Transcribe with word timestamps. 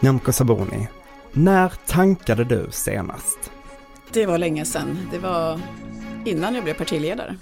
Nyamko 0.00 0.32
Sabuni, 0.32 0.88
när 1.32 1.72
tankade 1.86 2.44
du 2.44 2.66
senast? 2.70 3.50
Det 4.12 4.26
var 4.26 4.38
länge 4.38 4.64
sedan. 4.64 5.08
Det 5.12 5.18
var 5.18 5.60
innan 6.24 6.54
jag 6.54 6.64
blev 6.64 6.74
partiledare. 6.74 7.36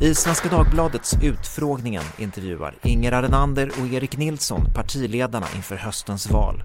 I 0.00 0.14
Svenska 0.14 0.48
Dagbladets 0.48 1.14
Utfrågningen 1.22 2.02
intervjuar 2.18 2.74
Inger 2.82 3.12
Arenander 3.12 3.70
och 3.80 3.86
Erik 3.86 4.16
Nilsson 4.16 4.60
partiledarna 4.74 5.46
inför 5.56 5.76
höstens 5.76 6.30
val. 6.30 6.62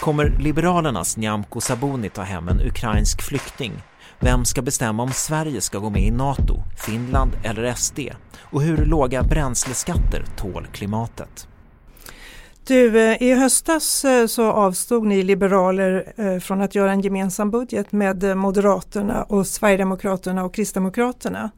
Kommer 0.00 0.38
Liberalernas 0.40 1.16
Nyamko 1.16 1.60
Sabuni 1.60 2.10
ta 2.10 2.22
hem 2.22 2.48
en 2.48 2.60
ukrainsk 2.60 3.22
flykting? 3.22 3.72
Vem 4.20 4.44
ska 4.44 4.62
bestämma 4.62 5.02
om 5.02 5.12
Sverige 5.12 5.60
ska 5.60 5.78
gå 5.78 5.90
med 5.90 6.02
i 6.02 6.10
NATO, 6.10 6.62
Finland 6.86 7.32
eller 7.44 7.74
SD? 7.74 7.98
Och 8.40 8.62
hur 8.62 8.84
låga 8.84 9.22
bränsleskatter 9.22 10.24
tål 10.36 10.66
klimatet? 10.72 11.48
Du, 12.66 13.00
eh, 13.00 13.22
i 13.22 13.34
höstas 13.34 14.04
eh, 14.04 14.26
så 14.26 14.44
avstod 14.44 15.06
ni 15.06 15.22
liberaler 15.22 16.12
eh, 16.16 16.38
från 16.38 16.60
att 16.60 16.74
göra 16.74 16.92
en 16.92 17.00
gemensam 17.00 17.50
budget 17.50 17.92
med 17.92 18.36
Moderaterna 18.36 19.22
och 19.22 19.46
Sverigedemokraterna 19.46 20.44
och 20.44 20.54
Kristdemokraterna. 20.54 21.50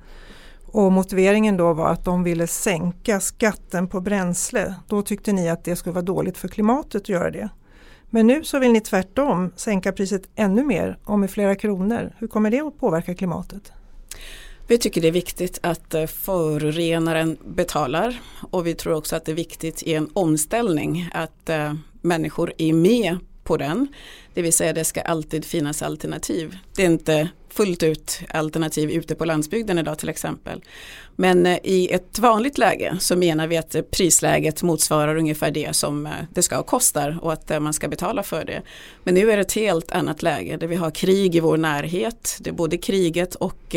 Och 0.66 0.92
motiveringen 0.92 1.56
då 1.56 1.72
var 1.72 1.88
att 1.88 2.04
de 2.04 2.22
ville 2.22 2.46
sänka 2.46 3.20
skatten 3.20 3.88
på 3.88 4.00
bränsle. 4.00 4.74
Då 4.86 5.02
tyckte 5.02 5.32
ni 5.32 5.48
att 5.48 5.64
det 5.64 5.76
skulle 5.76 5.92
vara 5.92 6.04
dåligt 6.04 6.38
för 6.38 6.48
klimatet 6.48 7.02
att 7.02 7.08
göra 7.08 7.30
det. 7.30 7.48
Men 8.10 8.26
nu 8.26 8.44
så 8.44 8.58
vill 8.58 8.72
ni 8.72 8.80
tvärtom 8.80 9.52
sänka 9.56 9.92
priset 9.92 10.22
ännu 10.34 10.64
mer 10.64 10.98
och 11.04 11.18
med 11.18 11.30
flera 11.30 11.54
kronor. 11.54 12.12
Hur 12.18 12.28
kommer 12.28 12.50
det 12.50 12.60
att 12.60 12.78
påverka 12.78 13.14
klimatet? 13.14 13.72
Vi 14.68 14.78
tycker 14.78 15.00
det 15.00 15.08
är 15.08 15.12
viktigt 15.12 15.58
att 15.62 15.94
eh, 15.94 16.06
förorenaren 16.06 17.38
betalar 17.44 18.20
och 18.50 18.66
vi 18.66 18.74
tror 18.74 18.94
också 18.94 19.16
att 19.16 19.24
det 19.24 19.32
är 19.32 19.36
viktigt 19.36 19.82
i 19.82 19.94
en 19.94 20.10
omställning 20.12 21.10
att 21.14 21.48
eh, 21.48 21.74
människor 22.00 22.52
är 22.58 22.72
med 22.72 23.18
på 23.44 23.56
den. 23.56 23.88
Det 24.34 24.42
vill 24.42 24.52
säga 24.52 24.72
det 24.72 24.84
ska 24.84 25.00
alltid 25.00 25.44
finnas 25.44 25.82
alternativ. 25.82 26.58
Det 26.76 26.82
är 26.82 26.86
inte 26.86 27.28
fullt 27.56 27.82
ut 27.82 28.20
alternativ 28.28 28.90
ute 28.90 29.14
på 29.14 29.24
landsbygden 29.24 29.78
idag 29.78 29.98
till 29.98 30.08
exempel. 30.08 30.62
Men 31.16 31.46
eh, 31.46 31.58
i 31.62 31.88
ett 31.92 32.18
vanligt 32.18 32.58
läge 32.58 32.96
så 33.00 33.16
menar 33.16 33.46
vi 33.46 33.56
att 33.56 33.76
prisläget 33.90 34.62
motsvarar 34.62 35.16
ungefär 35.16 35.50
det 35.50 35.76
som 35.76 36.06
eh, 36.06 36.12
det 36.30 36.42
ska 36.42 36.62
kosta 36.62 37.14
och 37.22 37.32
att 37.32 37.50
eh, 37.50 37.60
man 37.60 37.72
ska 37.72 37.88
betala 37.88 38.22
för 38.22 38.44
det. 38.44 38.62
Men 39.04 39.14
nu 39.14 39.30
är 39.30 39.36
det 39.36 39.42
ett 39.42 39.52
helt 39.52 39.92
annat 39.92 40.22
läge 40.22 40.56
där 40.56 40.66
vi 40.66 40.76
har 40.76 40.90
krig 40.90 41.36
i 41.36 41.40
vår 41.40 41.56
närhet. 41.56 42.36
Det 42.40 42.50
är 42.50 42.54
både 42.54 42.78
kriget 42.78 43.34
och 43.34 43.76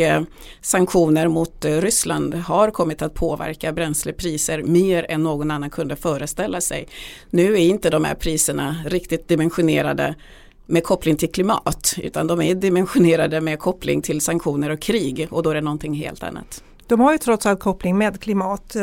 sanktioner 0.60 1.28
mot 1.28 1.64
Ryssland 1.64 2.34
har 2.34 2.70
kommit 2.70 3.02
att 3.02 3.14
påverka 3.14 3.72
bränslepriser 3.72 4.62
mer 4.62 5.06
än 5.08 5.22
någon 5.22 5.50
annan 5.50 5.70
kunde 5.70 5.96
föreställa 5.96 6.60
sig. 6.60 6.88
Nu 7.30 7.52
är 7.52 7.58
inte 7.58 7.90
de 7.90 8.04
här 8.04 8.14
priserna 8.14 8.76
riktigt 8.86 9.28
dimensionerade 9.28 10.14
med 10.70 10.84
koppling 10.84 11.16
till 11.16 11.32
klimat 11.32 11.94
utan 11.96 12.26
de 12.26 12.42
är 12.42 12.54
dimensionerade 12.54 13.40
med 13.40 13.58
koppling 13.58 14.02
till 14.02 14.20
sanktioner 14.20 14.70
och 14.70 14.80
krig 14.80 15.28
och 15.30 15.42
då 15.42 15.50
är 15.50 15.54
det 15.54 15.60
någonting 15.60 15.94
helt 15.94 16.22
annat. 16.22 16.64
De 16.86 17.00
har 17.00 17.12
ju 17.12 17.18
trots 17.18 17.46
allt 17.46 17.60
koppling 17.60 17.98
med 17.98 18.20
klimat. 18.20 18.76
Eh, 18.76 18.82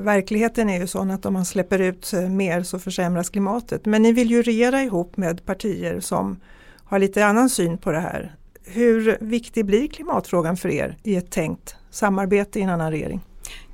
verkligheten 0.00 0.70
är 0.70 0.80
ju 0.80 0.86
sån 0.86 1.10
att 1.10 1.26
om 1.26 1.32
man 1.32 1.44
släpper 1.44 1.78
ut 1.78 2.12
eh, 2.12 2.20
mer 2.20 2.62
så 2.62 2.78
försämras 2.78 3.30
klimatet. 3.30 3.86
Men 3.86 4.02
ni 4.02 4.12
vill 4.12 4.30
ju 4.30 4.42
regera 4.42 4.82
ihop 4.82 5.16
med 5.16 5.46
partier 5.46 6.00
som 6.00 6.40
har 6.84 6.98
lite 6.98 7.26
annan 7.26 7.50
syn 7.50 7.78
på 7.78 7.92
det 7.92 8.00
här. 8.00 8.34
Hur 8.64 9.18
viktig 9.20 9.64
blir 9.64 9.88
klimatfrågan 9.88 10.56
för 10.56 10.68
er 10.68 10.96
i 11.02 11.16
ett 11.16 11.30
tänkt 11.30 11.76
samarbete 11.90 12.58
i 12.58 12.62
en 12.62 12.70
annan 12.70 12.90
regering? 12.90 13.20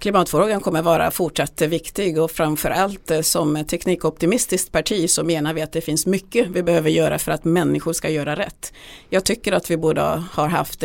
Klimatfrågan 0.00 0.60
kommer 0.60 0.82
vara 0.82 1.10
fortsatt 1.10 1.62
viktig 1.62 2.18
och 2.18 2.30
framförallt 2.30 3.10
som 3.22 3.64
teknikoptimistiskt 3.64 4.72
parti 4.72 5.10
så 5.10 5.24
menar 5.24 5.54
vi 5.54 5.62
att 5.62 5.72
det 5.72 5.80
finns 5.80 6.06
mycket 6.06 6.48
vi 6.48 6.62
behöver 6.62 6.90
göra 6.90 7.18
för 7.18 7.32
att 7.32 7.44
människor 7.44 7.92
ska 7.92 8.08
göra 8.08 8.36
rätt. 8.36 8.72
Jag 9.08 9.24
tycker 9.24 9.52
att 9.52 9.70
vi 9.70 9.76
borde 9.76 10.00
ha 10.34 10.46
haft 10.46 10.84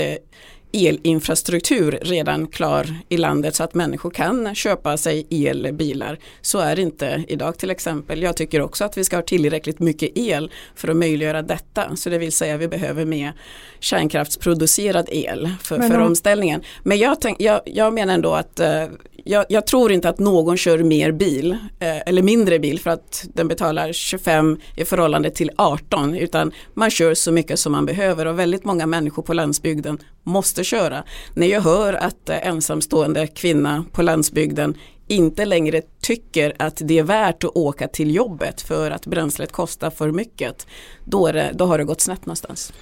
elinfrastruktur 0.76 2.00
redan 2.02 2.48
klar 2.48 2.88
i 3.10 3.18
landet 3.18 3.56
så 3.56 3.64
att 3.64 3.74
människor 3.74 4.10
kan 4.10 4.56
köpa 4.56 4.98
sig 4.98 5.28
elbilar. 5.30 6.20
Så 6.42 6.60
är 6.60 6.76
det 6.76 6.82
inte 6.82 7.24
idag 7.28 7.58
till 7.58 7.70
exempel. 7.70 8.22
Jag 8.22 8.38
tycker 8.38 8.62
också 8.62 8.86
att 8.86 8.98
vi 8.98 9.04
ska 9.04 9.16
ha 9.16 9.24
tillräckligt 9.24 9.80
mycket 9.80 10.18
el 10.18 10.52
för 10.76 10.88
att 10.88 10.98
möjliggöra 10.98 11.42
detta. 11.42 11.96
Så 11.96 12.10
det 12.10 12.18
vill 12.18 12.32
säga 12.32 12.58
vi 12.58 12.68
behöver 12.68 13.06
mer 13.06 13.34
kärnkraftsproducerad 13.80 15.10
el 15.12 15.50
för, 15.62 15.80
för 15.80 16.00
omställningen. 16.00 16.64
Men 16.84 16.98
jag, 16.98 17.22
tänk, 17.22 17.42
jag, 17.42 17.62
jag 17.66 17.94
menar 17.94 18.14
ändå 18.14 18.34
att 18.34 18.60
uh, 18.60 18.96
jag, 19.28 19.46
jag, 19.50 19.68
tror 19.68 19.92
inte 19.92 20.10
att 20.10 20.20
någon 20.20 20.58
kör 20.58 20.84
mer 20.84 21.12
bil 21.12 21.52
eh, 21.80 21.98
eller 22.06 22.22
mindre 22.22 22.60
bil 22.60 22.80
för 22.80 22.90
att 22.90 23.26
den 23.34 23.48
betalar 23.48 23.94
25 23.94 24.60
i 24.76 24.86
förhållande 24.86 25.32
till 25.32 25.52
18 25.56 26.16
utan 26.16 26.52
man 26.74 26.90
kör 26.90 27.14
så 27.14 27.32
mycket 27.32 27.60
som 27.60 27.72
man 27.72 27.86
behöver 27.86 28.26
och 28.26 28.40
väldigt 28.40 28.66
många 28.66 28.86
människor 28.86 29.24
på 29.24 29.34
landsbygden 29.34 29.98
måste 30.24 30.64
köra. 30.64 31.04
När 31.34 31.48
jag 31.48 31.62
hör 31.62 31.94
att 31.94 32.30
eh, 32.30 32.48
ensamstående 32.48 33.28
kvinna 33.28 33.86
på 33.92 34.02
landsbygden 34.02 34.78
inte 35.08 35.46
längre 35.46 35.82
tycker 36.02 36.54
att 36.60 36.82
det 36.82 37.00
är 37.00 37.04
värt 37.04 37.44
att 37.44 37.56
åka 37.56 37.88
till 37.88 38.16
jobbet 38.16 38.62
för 38.62 38.92
att 38.92 39.06
bränslet 39.06 39.52
kostar 39.52 39.90
för 39.90 40.12
mycket, 40.12 40.68
då, 41.06 41.32
det, 41.32 41.52
då 41.54 41.66
har 41.66 41.78
det 41.78 41.84
gått 41.84 42.02
snett 42.02 42.26
någonstans. 42.26 42.74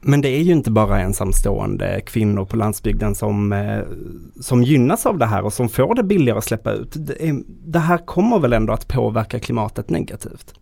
Men 0.00 0.20
det 0.20 0.28
är 0.28 0.40
ju 0.40 0.52
inte 0.52 0.70
bara 0.70 1.00
ensamstående 1.00 2.00
kvinnor 2.00 2.44
på 2.44 2.56
landsbygden 2.56 3.14
som, 3.14 3.52
eh, 3.52 3.80
som 4.40 4.62
gynnas 4.62 5.06
av 5.06 5.18
det 5.18 5.26
här 5.26 5.44
och 5.44 5.52
som 5.52 5.68
får 5.68 5.94
det 5.94 6.02
billigare 6.02 6.38
att 6.38 6.44
släppa 6.44 6.72
ut. 6.72 6.92
Det, 6.92 7.28
är, 7.28 7.42
det 7.46 7.78
här 7.78 7.98
kommer 7.98 8.38
väl 8.38 8.52
ändå 8.52 8.72
att 8.72 8.88
påverka 8.88 9.40
klimatet 9.40 9.90
negativt? 9.90 10.54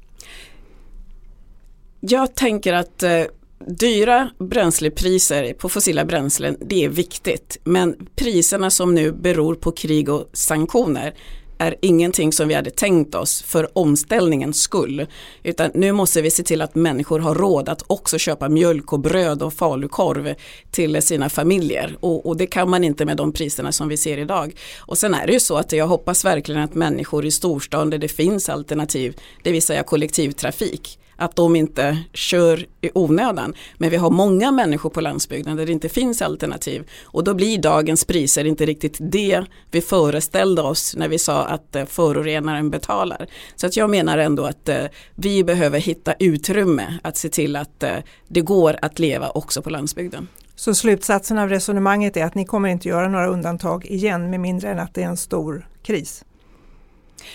Jag 2.01 2.35
tänker 2.35 2.73
att 2.73 3.03
eh, 3.03 3.23
dyra 3.59 4.31
bränslepriser 4.39 5.53
på 5.53 5.69
fossila 5.69 6.05
bränslen, 6.05 6.57
det 6.61 6.85
är 6.85 6.89
viktigt. 6.89 7.59
Men 7.65 7.97
priserna 8.17 8.71
som 8.71 8.95
nu 8.95 9.13
beror 9.13 9.55
på 9.55 9.73
krig 9.73 10.09
och 10.09 10.31
sanktioner 10.33 11.15
är 11.59 11.77
ingenting 11.83 12.33
som 12.33 12.49
vi 12.49 12.55
hade 12.55 12.71
tänkt 12.71 13.15
oss 13.15 13.43
för 13.43 13.79
omställningens 13.79 14.61
skull. 14.61 15.07
Utan 15.43 15.71
nu 15.75 15.93
måste 15.93 16.23
vi 16.23 16.31
se 16.31 16.43
till 16.43 16.63
att 16.63 16.75
människor 16.75 17.19
har 17.19 17.35
råd 17.35 17.69
att 17.69 17.83
också 17.87 18.19
köpa 18.19 18.49
mjölk 18.49 18.93
och 18.93 19.01
bröd 19.01 19.43
och 19.43 19.53
falukorv 19.53 20.35
till 20.71 21.03
sina 21.03 21.29
familjer. 21.29 21.97
Och, 22.01 22.27
och, 22.27 22.37
det 22.37 22.47
kan 22.47 22.71
man 22.71 22.85
inte 22.85 23.05
med 23.05 23.17
de 23.17 23.33
priserna 23.33 23.73
som 23.73 23.89
vi 23.89 23.97
ser 23.97 24.19
idag. 24.19 24.55
Och 24.79 24.99
sen 24.99 25.15
är 25.15 25.27
det 25.27 25.33
ju 25.33 25.41
så 25.41 25.57
att 25.57 25.73
jag 25.73 25.87
hoppas 25.87 26.25
verkligen 26.25 26.63
att 26.63 26.75
människor 26.75 27.27
i 27.27 27.31
storstan 27.31 27.91
där 27.91 27.99
det 27.99 28.09
finns 28.09 28.49
alternativ, 28.49 29.17
det 29.43 29.53
vill 29.53 29.63
säga 29.63 29.83
kollektivtrafik, 29.83 30.99
att 31.17 31.37
de 31.37 31.57
inte 31.57 31.99
kör 32.13 32.67
i 32.81 32.91
onödan. 32.95 33.55
Men 33.79 33.91
vi 33.91 33.97
har 33.97 34.11
många 34.11 34.53
människor 34.53 34.91
på 34.91 35.01
landsbygden 35.01 35.57
där 35.57 35.67
det 35.67 35.73
inte 35.73 35.89
finns 35.89 36.23
alternativ 36.23 36.89
och 37.05 37.25
då 37.25 37.35
blir 37.35 37.59
dagens 37.59 38.05
priser 38.05 38.45
inte 38.45 38.67
riktigt 38.67 38.97
det 39.01 39.45
vi 39.71 39.81
föreställde 39.81 40.63
oss 40.63 40.97
när 40.97 41.09
vi 41.09 41.19
sa 41.19 41.45
att 41.45 41.77
eh, 41.77 41.85
förorenaren 41.85 42.71
betalar. 42.71 43.27
Så 43.57 43.67
att 43.67 43.77
jag 43.77 43.91
menar 43.91 44.19
ändå 44.19 44.45
att 44.45 44.69
eh, 44.69 44.85
vi 45.15 45.45
behöver 45.45 45.79
hitta 45.79 46.15
utrymme 46.19 46.99
att 47.03 47.17
se 47.17 47.29
till 47.29 47.57
att 47.57 47.83
eh, 47.83 47.97
det 48.29 48.41
går 48.41 48.77
att 48.83 48.99
leva 48.99 49.29
också 49.29 49.63
på 49.63 49.71
landsbygden. 49.71 50.29
Så 50.57 50.75
slutsatsen 50.75 51.39
av 51.39 51.49
resonemanget 51.49 52.17
är 52.17 52.25
att 52.25 52.35
ni 52.35 52.45
kommer 52.45 52.69
inte 52.69 52.89
göra 52.89 53.09
några 53.09 53.29
undantag 53.29 53.87
igen 53.87 54.31
med 54.31 54.41
mindre 54.41 54.71
än 54.71 54.79
att 54.79 54.95
det 54.95 55.03
är 55.03 55.07
en 55.07 55.17
stor 55.17 55.69
kris? 55.83 56.25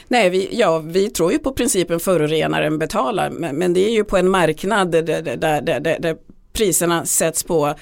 Nej, 0.08 0.30
vi, 0.30 0.50
ja, 0.52 0.80
vi 0.80 1.10
tror 1.10 1.32
ju 1.32 1.40
på 1.40 1.52
principen 1.52 2.00
förorenaren 2.00 2.80
betalar, 2.80 3.30
men, 3.30 3.56
men 3.56 3.74
det 3.74 3.90
är 3.90 3.94
ju 3.94 4.04
på 4.04 4.18
en 4.18 4.30
marknad 4.30 4.92
där, 4.92 5.02
där, 5.02 5.22
där, 5.38 5.62
där, 5.62 6.00
där 6.00 6.16
priserna 6.54 7.06
sätts 7.06 7.44
på 7.44 7.76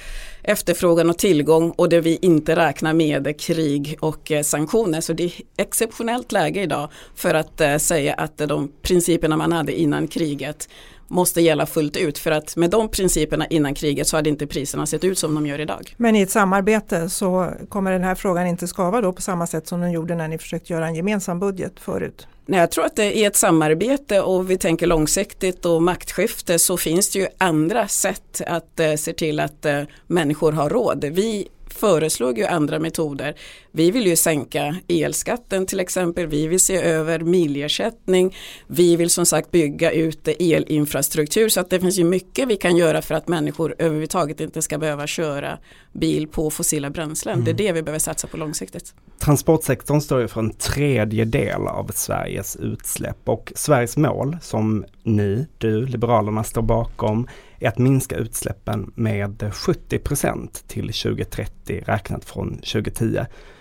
efterfrågan 0.44 1.10
och 1.10 1.18
tillgång 1.18 1.72
och 1.72 1.90
det 1.90 2.02
vi 2.02 2.20
inte 2.22 2.56
räknar 2.56 2.94
med 2.94 3.40
krig 3.40 3.98
och 4.00 4.32
eh, 4.32 4.44
sanktioner. 4.44 5.02
Så 5.02 5.14
det 5.14 5.24
är 5.24 5.32
exceptionellt 5.58 6.32
läge 6.32 6.62
idag 6.62 6.90
för 7.16 7.34
att 7.34 7.62
eh, 7.62 7.78
säga 7.78 8.14
att 8.14 8.38
de 8.38 8.72
principerna 8.82 9.38
man 9.38 9.52
hade 9.52 9.80
innan 9.80 10.08
kriget 10.08 10.70
måste 11.10 11.42
gälla 11.42 11.66
fullt 11.66 11.98
ut 11.98 12.18
för 12.18 12.32
att 12.32 12.56
med 12.56 12.70
de 12.70 12.90
principerna 12.90 13.48
innan 13.48 13.74
kriget 13.74 14.08
så 14.08 14.18
hade 14.18 14.30
inte 14.30 14.48
priserna 14.48 14.86
sett 14.86 15.04
ut 15.04 15.18
som 15.18 15.36
de 15.36 15.46
gör 15.48 15.60
idag. 15.60 15.96
Men 15.98 16.16
i 16.16 16.22
ett 16.22 16.32
samarbete 16.32 17.10
så 17.10 17.52
kommer 17.70 17.92
den 17.92 18.04
här 18.04 18.16
frågan 18.16 18.48
inte 18.48 18.68
skava 18.68 19.02
då 19.02 19.14
på 19.14 19.22
samma 19.22 19.48
sätt 19.48 19.68
som 19.68 19.82
den 19.82 19.92
gjorde 19.92 20.16
när 20.16 20.28
ni 20.28 20.38
försökte 20.38 20.74
göra 20.74 20.88
en 20.88 20.96
gemensam 20.96 21.40
budget 21.40 21.74
förut? 21.80 22.28
Nej, 22.46 22.60
jag 22.60 22.72
tror 22.72 22.86
att 22.86 22.96
det 22.96 23.18
är 23.18 23.28
ett 23.28 23.36
samarbete 23.36 24.22
och 24.22 24.52
vi 24.52 24.58
tänker 24.58 24.88
långsiktigt 24.88 25.66
och 25.66 25.84
maktskifte 25.84 26.60
så 26.60 26.78
finns 26.78 27.10
det 27.10 27.20
ju 27.20 27.28
andra 27.38 27.88
sätt 27.88 28.42
att 28.48 28.80
eh, 28.80 28.96
se 28.96 29.14
till 29.14 29.40
att 29.40 29.66
eh, 29.66 29.82
människor 30.08 30.52
har 30.52 30.70
råd. 30.70 31.06
Vi 31.06 31.48
föreslog 31.74 32.38
ju 32.38 32.46
andra 32.46 32.80
metoder. 32.80 33.36
Vi 33.72 33.92
vill 33.92 34.08
ju 34.08 34.16
sänka 34.16 34.76
elskatten 34.88 35.66
till 35.66 35.80
exempel, 35.80 36.28
vi 36.28 36.48
vill 36.48 36.60
se 36.60 36.78
över 36.78 37.20
milersättning, 37.20 38.36
vi 38.68 38.96
vill 38.96 39.10
som 39.10 39.26
sagt 39.26 39.52
bygga 39.52 39.92
ut 39.92 40.28
elinfrastruktur 40.28 41.50
så 41.50 41.60
att 41.60 41.70
det 41.70 41.80
finns 41.80 42.00
ju 42.00 42.04
mycket 42.04 42.48
vi 42.48 42.56
kan 42.56 42.78
göra 42.78 43.02
för 43.02 43.16
att 43.16 43.28
människor 43.28 43.76
överhuvudtaget 43.78 44.40
inte 44.40 44.62
ska 44.62 44.78
behöva 44.78 45.08
köra 45.08 45.58
bil 45.94 46.28
på 46.28 46.50
fossila 46.50 46.90
bränslen. 46.90 47.34
Mm. 47.34 47.46
Det 47.46 47.52
är 47.52 47.68
det 47.68 47.72
vi 47.72 47.82
behöver 47.84 48.00
satsa 48.00 48.28
på 48.28 48.38
långsiktigt. 48.38 48.94
Transportsektorn 49.20 50.02
står 50.02 50.22
ju 50.22 50.28
för 50.28 50.40
en 50.40 50.54
tredjedel 50.54 51.68
av 51.68 51.92
Sveriges 51.96 52.56
utsläpp 52.56 53.30
och 53.30 53.54
Sveriges 53.56 53.98
mål 53.98 54.38
som 54.42 54.86
ni, 55.04 55.48
du, 55.58 55.86
Liberalerna 55.86 56.44
står 56.44 56.62
bakom 56.62 57.28
är 57.60 57.68
att 57.68 57.78
minska 57.78 58.16
utsläppen 58.16 58.92
med 58.96 59.42
70% 59.42 60.68
till 60.68 60.94
2030 60.94 61.84
räknat 61.86 62.26
från 62.26 62.56
2010. 62.56 63.20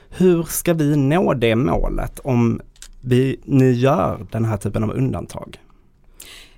Hur 0.08 0.42
ska 0.42 0.74
vi 0.74 0.96
nå 0.96 1.34
det 1.34 1.56
målet 1.56 2.18
om 2.18 2.60
vi, 3.00 3.40
ni 3.44 3.70
gör 3.70 4.26
den 4.30 4.44
här 4.44 4.56
typen 4.56 4.84
av 4.84 4.90
undantag? 4.90 5.60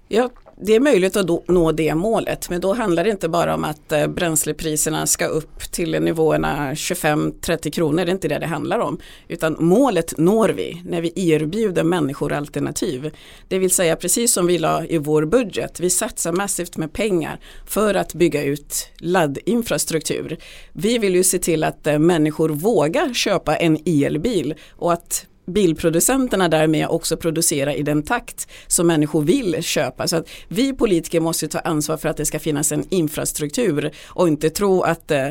Jag 0.09 0.31
det 0.63 0.75
är 0.75 0.81
möjligt 0.81 1.17
att 1.17 1.49
nå 1.49 1.73
det 1.73 1.95
målet 1.95 2.51
men 2.51 2.61
då 2.61 2.73
handlar 2.73 3.05
det 3.05 3.11
inte 3.11 3.29
bara 3.29 3.55
om 3.55 3.65
att 3.65 3.93
eh, 3.93 4.07
bränslepriserna 4.07 5.07
ska 5.07 5.27
upp 5.27 5.73
till 5.73 6.03
nivåerna 6.03 6.73
25-30 6.73 7.71
kronor, 7.71 8.05
det 8.05 8.11
är 8.11 8.13
inte 8.13 8.29
det 8.29 8.39
det 8.39 8.47
handlar 8.47 8.79
om. 8.79 8.99
Utan 9.29 9.57
målet 9.59 10.19
når 10.19 10.49
vi 10.49 10.83
när 10.85 11.01
vi 11.01 11.13
erbjuder 11.31 11.85
människor 11.85 12.33
alternativ. 12.33 13.11
Det 13.49 13.59
vill 13.59 13.71
säga 13.71 13.97
precis 13.97 14.33
som 14.33 14.47
vi 14.47 14.59
la 14.59 14.87
i 14.87 14.99
vår 14.99 15.25
budget, 15.25 15.81
vi 15.81 15.91
satsar 15.91 16.33
massivt 16.33 16.77
med 16.77 16.93
pengar 16.93 17.41
för 17.67 17.95
att 17.95 18.15
bygga 18.15 18.43
ut 18.43 18.89
laddinfrastruktur. 18.99 20.39
Vi 20.73 20.99
vill 20.99 21.15
ju 21.15 21.25
se 21.25 21.39
till 21.39 21.65
att 21.65 21.87
eh, 21.87 21.99
människor 21.99 22.49
vågar 22.49 23.15
köpa 23.15 23.57
en 23.57 23.79
elbil 23.87 24.55
och 24.71 24.93
att 24.93 25.27
bilproducenterna 25.53 26.49
därmed 26.49 26.89
också 26.89 27.17
producera 27.17 27.75
i 27.75 27.83
den 27.83 28.03
takt 28.03 28.49
som 28.67 28.87
människor 28.87 29.23
vill 29.23 29.63
köpa. 29.63 30.09
Så 30.09 30.17
att 30.17 30.29
vi 30.49 30.73
politiker 30.73 31.21
måste 31.21 31.49
ta 31.49 31.59
ansvar 31.59 31.97
för 31.97 32.09
att 32.09 32.17
det 32.17 32.27
ska 32.27 32.39
finnas 32.39 32.73
en 32.73 32.85
infrastruktur 32.91 33.91
och 34.07 34.29
inte 34.29 34.51
tro 34.51 34.83
att 34.83 35.11
eh, 35.11 35.29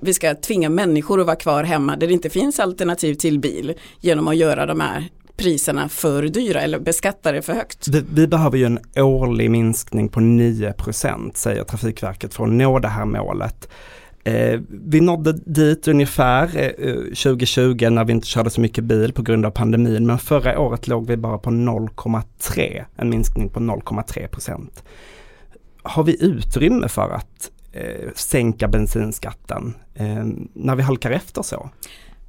vi 0.00 0.14
ska 0.14 0.34
tvinga 0.34 0.68
människor 0.68 1.20
att 1.20 1.26
vara 1.26 1.36
kvar 1.36 1.64
hemma 1.64 1.96
där 1.96 2.06
det 2.06 2.12
inte 2.12 2.30
finns 2.30 2.60
alternativ 2.60 3.14
till 3.14 3.38
bil 3.38 3.74
genom 4.00 4.28
att 4.28 4.36
göra 4.36 4.66
de 4.66 4.80
här 4.80 5.08
priserna 5.36 5.88
för 5.88 6.22
dyra 6.22 6.60
eller 6.60 6.78
beskatta 6.78 7.32
det 7.32 7.42
för 7.42 7.52
högt. 7.52 7.88
Vi, 7.88 8.04
vi 8.12 8.26
behöver 8.26 8.58
ju 8.58 8.64
en 8.64 8.78
årlig 8.96 9.50
minskning 9.50 10.08
på 10.08 10.20
9% 10.20 11.30
säger 11.34 11.64
Trafikverket 11.64 12.34
för 12.34 12.44
att 12.44 12.50
nå 12.50 12.78
det 12.78 12.88
här 12.88 13.04
målet. 13.04 13.68
Eh, 14.24 14.60
vi 14.68 15.00
nådde 15.00 15.32
dit 15.32 15.88
ungefär 15.88 16.56
eh, 16.56 16.88
eh 16.88 16.94
2020 16.94 17.88
när 17.90 18.04
vi 18.04 18.12
inte 18.12 18.26
körde 18.26 18.50
så 18.50 18.60
mycket 18.60 18.84
bil 18.84 19.12
på 19.12 19.22
grund 19.22 19.46
av 19.46 19.50
pandemin 19.50 20.06
men 20.06 20.18
förra 20.18 20.58
året 20.58 20.88
låg 20.88 21.06
vi 21.06 21.16
bara 21.16 21.38
på 21.38 21.50
0,3, 21.50 22.84
en 22.96 23.10
minskning 23.10 23.48
på 23.48 23.60
0,3 23.60 24.26
procent. 24.26 24.84
Har 25.82 26.04
vi 26.04 26.24
utrymme 26.24 26.88
för 26.88 27.10
att 27.10 27.50
eh, 27.72 28.10
sänka 28.14 28.68
bensinskatten 28.68 29.74
eh, 29.94 30.24
när 30.52 30.76
vi 30.76 30.82
halkar 30.82 31.10
efter 31.10 31.42
så? 31.42 31.70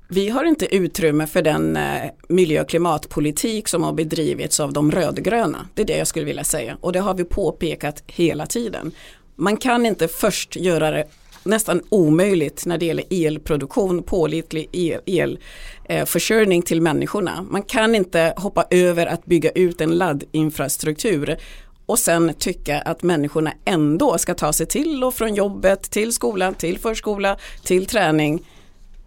Vi 0.08 0.30
har 0.30 0.44
inte 0.44 0.76
utrymme 0.76 1.28
för 1.28 1.42
den 1.42 1.78
eh, 1.78 1.84
miljö 2.30 2.62
och 2.62 2.70
klimatpolitik 2.70 3.68
som 3.68 3.84
har 3.84 3.94
bedrivits 3.94 4.60
av 4.60 4.74
de 4.74 4.92
rödgröna. 4.92 5.68
Det 5.74 5.82
är 5.82 5.86
det 5.86 5.98
jag 5.98 6.08
skulle 6.08 6.26
vilja 6.26 6.44
säga 6.44 6.78
och 6.82 6.92
det 6.92 7.00
har 7.00 7.14
vi 7.14 7.24
påpekat 7.24 8.04
hela 8.08 8.46
tiden. 8.46 8.92
Man 9.36 9.58
kan 9.58 9.86
inte 9.86 10.08
först 10.08 10.56
göra 10.56 10.92
det 10.92 11.06
nästan 11.46 11.82
omöjligt 11.90 12.66
när 12.66 12.78
det 12.78 12.86
gäller 12.86 13.06
elproduktion, 13.10 14.04
pålitlig 14.04 14.70
elförsörjning 15.88 16.60
el, 16.60 16.64
eh, 16.64 16.68
till 16.68 16.82
människorna. 16.82 17.46
Man 17.50 17.64
kan 17.64 17.96
inte 17.96 18.34
hoppa 18.38 18.66
över 18.70 19.06
att 19.06 19.26
bygga 19.26 19.50
ut 19.50 19.82
en 19.82 19.92
laddinfrastruktur 19.92 21.38
och 21.86 22.00
sen 22.00 22.34
tycka 22.40 22.82
att 22.82 23.04
människorna 23.04 23.54
ändå 23.66 24.18
ska 24.18 24.34
ta 24.34 24.54
sig 24.54 24.66
till 24.66 25.04
och 25.04 25.14
från 25.14 25.36
jobbet, 25.36 25.82
till 25.92 26.14
skolan, 26.14 26.54
till 26.54 26.80
förskola, 26.80 27.38
till 27.64 27.86
träning 27.86 28.46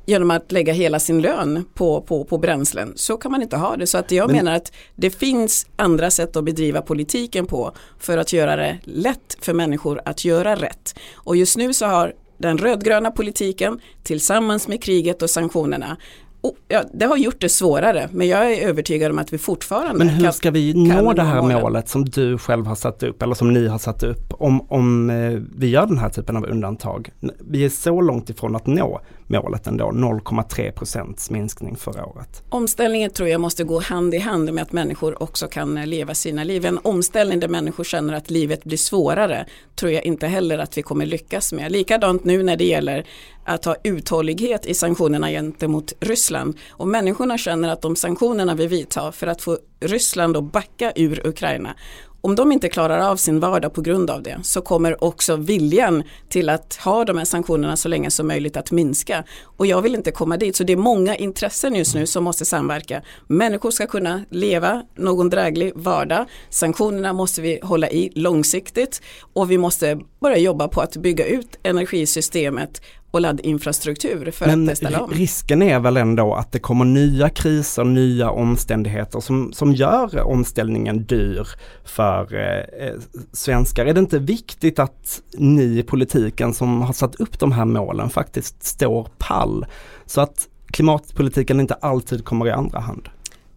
genom 0.08 0.31
att 0.31 0.52
lägga 0.52 0.73
hela 0.73 1.00
sin 1.00 1.23
lön 1.23 1.64
på, 1.75 2.00
på, 2.00 2.25
på 2.25 2.38
bränslen. 2.38 2.93
Så 2.96 3.17
kan 3.17 3.32
man 3.32 3.43
inte 3.43 3.56
ha 3.56 3.76
det. 3.76 3.87
Så 3.87 3.99
att 3.99 4.11
jag 4.11 4.26
Men... 4.26 4.37
menar 4.37 4.52
att 4.52 4.73
det 4.96 5.11
finns 5.11 5.67
andra 5.76 6.11
sätt 6.11 6.37
att 6.37 6.44
bedriva 6.44 6.82
politiken 6.82 7.46
på 7.46 7.73
för 7.99 8.19
att 8.19 8.32
göra 8.32 8.56
det 8.56 8.79
lätt 8.84 9.37
för 9.41 9.55
människor 9.55 10.00
att 10.05 10.25
göra 10.25 10.56
rätt. 10.56 10.99
Och 11.14 11.37
just 11.37 11.56
nu 11.56 11.75
så 11.75 11.87
har 11.87 12.12
den 12.38 12.58
rödgröna 12.58 13.11
politiken 13.11 13.81
tillsammans 14.02 14.69
med 14.69 14.82
kriget 14.82 15.23
och 15.23 15.31
sanktionerna. 15.31 15.96
Oh, 16.43 16.55
ja, 16.69 16.85
det 16.93 17.05
har 17.05 17.17
gjort 17.17 17.40
det 17.40 17.49
svårare 17.49 18.08
men 18.12 18.29
jag 18.29 18.52
är 18.52 18.69
övertygad 18.69 19.11
om 19.11 19.19
att 19.19 19.32
vi 19.32 19.38
fortfarande 19.38 20.05
Men 20.05 20.08
hur 20.08 20.31
ska 20.31 20.50
vi 20.50 20.75
nå 20.75 21.12
det 21.12 21.23
här 21.23 21.43
målet 21.43 21.88
som 21.88 22.05
du 22.05 22.38
själv 22.38 22.67
har 22.67 22.75
satt 22.75 23.02
upp 23.02 23.23
eller 23.23 23.35
som 23.35 23.52
ni 23.52 23.67
har 23.67 23.79
satt 23.79 24.02
upp 24.02 24.32
om, 24.32 24.61
om 24.70 25.11
eh, 25.11 25.40
vi 25.56 25.69
gör 25.69 25.87
den 25.87 25.99
här 25.99 26.08
typen 26.08 26.37
av 26.37 26.44
undantag? 26.44 27.11
Vi 27.40 27.64
är 27.64 27.69
så 27.69 28.00
långt 28.00 28.31
ifrån 28.31 28.56
att 28.56 28.67
nå 28.67 29.00
målet 29.26 29.67
ändå, 29.67 29.85
0,3 29.85 30.73
procents 30.73 31.31
minskning 31.31 31.76
förra 31.76 32.06
året. 32.06 32.43
Omställningen 32.49 33.11
tror 33.11 33.29
jag 33.29 33.41
måste 33.41 33.64
gå 33.64 33.81
hand 33.81 34.14
i 34.14 34.19
hand 34.19 34.52
med 34.52 34.62
att 34.62 34.73
människor 34.73 35.23
också 35.23 35.49
kan 35.49 35.79
eh, 35.79 35.87
leva 35.87 36.14
sina 36.14 36.44
liv. 36.44 36.67
En 36.67 36.79
omställning 36.82 37.41
där 37.41 37.49
människor 37.49 37.84
känner 37.84 38.14
att 38.14 38.31
livet 38.31 38.64
blir 38.64 38.79
svårare 38.79 39.46
tror 39.75 39.93
jag 39.93 40.05
inte 40.05 40.26
heller 40.26 40.58
att 40.58 40.79
vi 40.79 40.82
kommer 40.82 41.06
lyckas 41.06 41.52
med. 41.52 41.73
Likadant 41.73 42.25
nu 42.25 42.43
när 42.43 42.56
det 42.56 42.64
gäller 42.64 43.06
att 43.49 43.65
ha 43.65 43.77
uthållighet 43.85 44.67
i 44.67 44.75
sanktionerna 44.75 45.31
gentemot 45.31 45.93
Ryssland. 46.00 46.56
Och 46.71 46.89
människorna 46.89 47.39
känner 47.39 47.69
att 47.69 47.83
de 47.83 47.97
sanktionerna 47.97 48.55
vi 48.55 48.67
vidtar 48.67 49.12
för 49.12 49.27
att 49.27 49.43
få 49.43 49.59
Ryssland 49.81 50.37
att 50.37 50.53
backa 50.53 50.93
ur 50.97 51.27
Ukraina 51.27 51.75
om 52.21 52.35
de 52.35 52.53
inte 52.53 52.69
klarar 52.69 53.11
av 53.11 53.17
sin 53.17 53.41
vardag 53.41 53.73
på 53.73 53.81
grund 53.81 54.11
av 54.11 54.23
det 54.23 54.39
så 54.43 54.61
kommer 54.61 55.05
också 55.05 55.37
viljan 55.37 56.03
till 56.29 56.49
att 56.49 56.75
ha 56.75 57.05
de 57.05 57.19
här 57.19 57.25
sanktionerna 57.25 57.77
så 57.77 57.89
länge 57.89 58.11
som 58.11 58.27
möjligt 58.27 58.56
att 58.56 58.71
minska. 58.71 59.25
Och 59.45 59.67
jag 59.67 59.83
vill 59.83 59.94
inte 59.94 60.11
komma 60.11 60.37
dit 60.37 60.56
så 60.56 60.65
det 60.65 60.73
är 60.73 60.77
många 60.77 61.17
intressen 61.17 61.75
just 61.75 61.94
nu 61.94 62.06
som 62.06 62.25
måste 62.25 62.44
samverka. 62.44 63.03
Människor 63.27 63.71
ska 63.71 63.87
kunna 63.87 64.25
leva 64.31 64.83
någon 64.97 65.31
dräglig 65.31 65.73
vardag. 65.75 66.27
Sanktionerna 66.51 67.12
måste 67.12 67.41
vi 67.41 67.61
hålla 67.62 67.91
i 67.91 68.12
långsiktigt 68.15 69.03
och 69.33 69.51
vi 69.51 69.59
måste 69.59 70.01
börja 70.21 70.39
jobba 70.39 70.69
på 70.69 70.81
att 70.81 70.97
bygga 70.97 71.27
ut 71.27 71.59
energisystemet 71.62 72.83
och 73.19 73.23
laddinfrastruktur 73.23 74.31
för 74.31 74.47
Men 74.47 74.69
att 74.69 74.76
ställa 74.76 75.03
om. 75.03 75.11
risken 75.11 75.62
är 75.62 75.81
väl 75.81 75.97
ändå 75.97 76.35
att 76.35 76.53
det 76.53 76.59
kommer 76.59 76.85
nya 76.85 77.29
kriser, 77.29 77.85
nya 77.85 78.31
omständigheter 78.31 79.20
som, 79.20 79.53
som 79.53 79.75
gör 79.75 80.23
omställningen 80.23 81.05
dyr 81.05 81.49
för 81.85 82.35
eh, 82.35 82.87
eh, 82.87 82.94
svenskar. 83.32 83.87
Är 83.87 83.94
det 83.94 84.00
inte 84.00 84.19
viktigt 84.19 84.79
att 84.79 85.23
ni 85.38 85.79
i 85.79 85.82
politiken 85.82 86.55
som 86.55 86.82
har 86.82 86.93
satt 86.93 87.15
upp 87.15 87.38
de 87.38 87.53
här 87.53 87.65
målen 87.65 88.11
faktiskt 88.11 88.65
står 88.65 89.09
pall 89.19 89.67
så 90.06 90.20
att 90.20 90.49
klimatpolitiken 90.73 91.60
inte 91.60 91.75
alltid 91.75 92.25
kommer 92.25 92.46
i 92.46 92.51
andra 92.51 92.79
hand? 92.79 93.08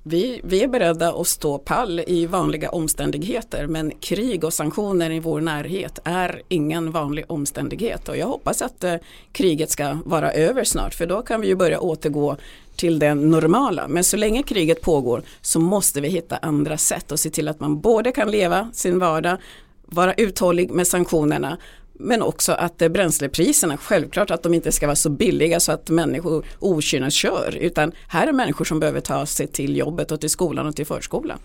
Vi, 0.04 0.42
vi 0.44 0.64
är 0.64 0.68
beredda 0.68 1.14
att 1.14 1.28
stå 1.28 1.58
pall 1.58 2.00
i 2.08 2.26
vanliga 2.26 2.70
omständigheter 2.70 3.68
men 3.68 3.92
krig 4.00 4.44
och 4.44 4.54
sanktioner 4.54 5.12
i 5.12 5.20
vår 5.20 5.42
närhet 5.42 6.00
är 6.04 6.42
ingen 6.48 6.92
vanlig 6.92 7.26
omständighet 7.28 8.10
och 8.10 8.18
jag 8.18 8.28
hoppas 8.28 8.62
att 8.62 8.84
eh, 8.84 8.96
kriget 9.32 9.70
ska 9.70 9.98
vara 10.06 10.34
över 10.34 10.64
snart 10.64 10.94
för 10.94 11.06
då 11.08 11.22
kan 11.22 11.42
vi 11.42 11.48
ju 11.48 11.56
börja 11.56 11.80
återgå 11.80 12.38
till 12.76 13.00
det 13.00 13.14
normala. 13.14 13.88
Men 13.88 14.04
så 14.04 14.18
länge 14.18 14.44
kriget 14.44 14.82
pågår 14.82 15.24
så 15.42 15.60
måste 15.60 16.02
vi 16.02 16.08
hitta 16.08 16.38
andra 16.38 16.78
sätt 16.78 17.12
och 17.12 17.20
se 17.20 17.30
till 17.30 17.48
att 17.48 17.60
man 17.60 17.80
både 17.80 18.12
kan 18.12 18.32
leva 18.32 18.70
sin 18.74 19.00
vardag 19.00 19.38
vara 19.86 20.14
uthållig 20.14 20.72
med 20.72 20.88
sanktionerna 20.88 21.58
men 22.02 22.22
också 22.22 22.52
att 22.52 22.78
bränslepriserna, 22.78 23.78
självklart 23.78 24.32
att 24.32 24.44
de 24.44 24.54
inte 24.54 24.72
ska 24.72 24.88
vara 24.88 24.96
så 24.96 25.10
billiga 25.10 25.60
så 25.60 25.72
att 25.72 25.90
människor 25.90 27.10
kör 27.10 27.58
utan 27.60 27.92
här 28.08 28.28
är 28.28 28.34
människor 28.34 28.66
som 28.66 28.80
behöver 28.80 29.02
ta 29.02 29.26
sig 29.26 29.48
till 29.48 29.78
jobbet 29.78 30.12
och 30.12 30.20
till 30.20 30.30
skolan 30.30 30.68
och 30.68 30.76
till 30.76 30.86
förskolan. 30.86 31.40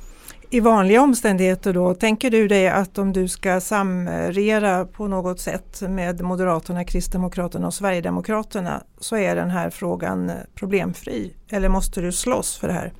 I 0.50 0.60
vanliga 0.60 1.02
omständigheter 1.02 1.72
då, 1.72 1.94
tänker 1.94 2.30
du 2.30 2.48
dig 2.48 2.68
att 2.68 2.98
om 2.98 3.12
du 3.12 3.28
ska 3.28 3.60
samregera 3.60 4.84
på 4.84 5.06
något 5.06 5.40
sätt 5.40 5.82
med 5.82 6.20
Moderaterna, 6.20 6.84
Kristdemokraterna 6.84 7.66
och 7.66 7.75
Sverigedemokraterna 7.75 8.82
så 9.00 9.16
är 9.16 9.36
den 9.36 9.50
här 9.50 9.70
frågan 9.70 10.32
problemfri? 10.54 11.34
Eller 11.50 11.68
måste 11.68 12.00
du 12.00 12.12
slåss 12.12 12.56
för 12.56 12.68
det 12.68 12.75
här? 12.75 12.92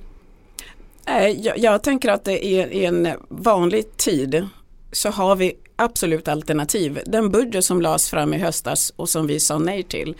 Jag, 1.31 1.57
jag 1.57 1.83
tänker 1.83 2.09
att 2.09 2.23
det 2.23 2.45
är 2.45 2.67
i 2.67 2.85
en 2.85 3.07
vanlig 3.29 3.97
tid 3.97 4.47
så 4.91 5.09
har 5.09 5.35
vi 5.35 5.53
absolut 5.77 6.27
alternativ. 6.27 6.99
Den 7.05 7.31
budget 7.31 7.65
som 7.65 7.81
lades 7.81 8.09
fram 8.09 8.33
i 8.33 8.37
höstas 8.37 8.93
och 8.95 9.09
som 9.09 9.27
vi 9.27 9.39
sa 9.39 9.57
nej 9.57 9.83
till 9.83 10.15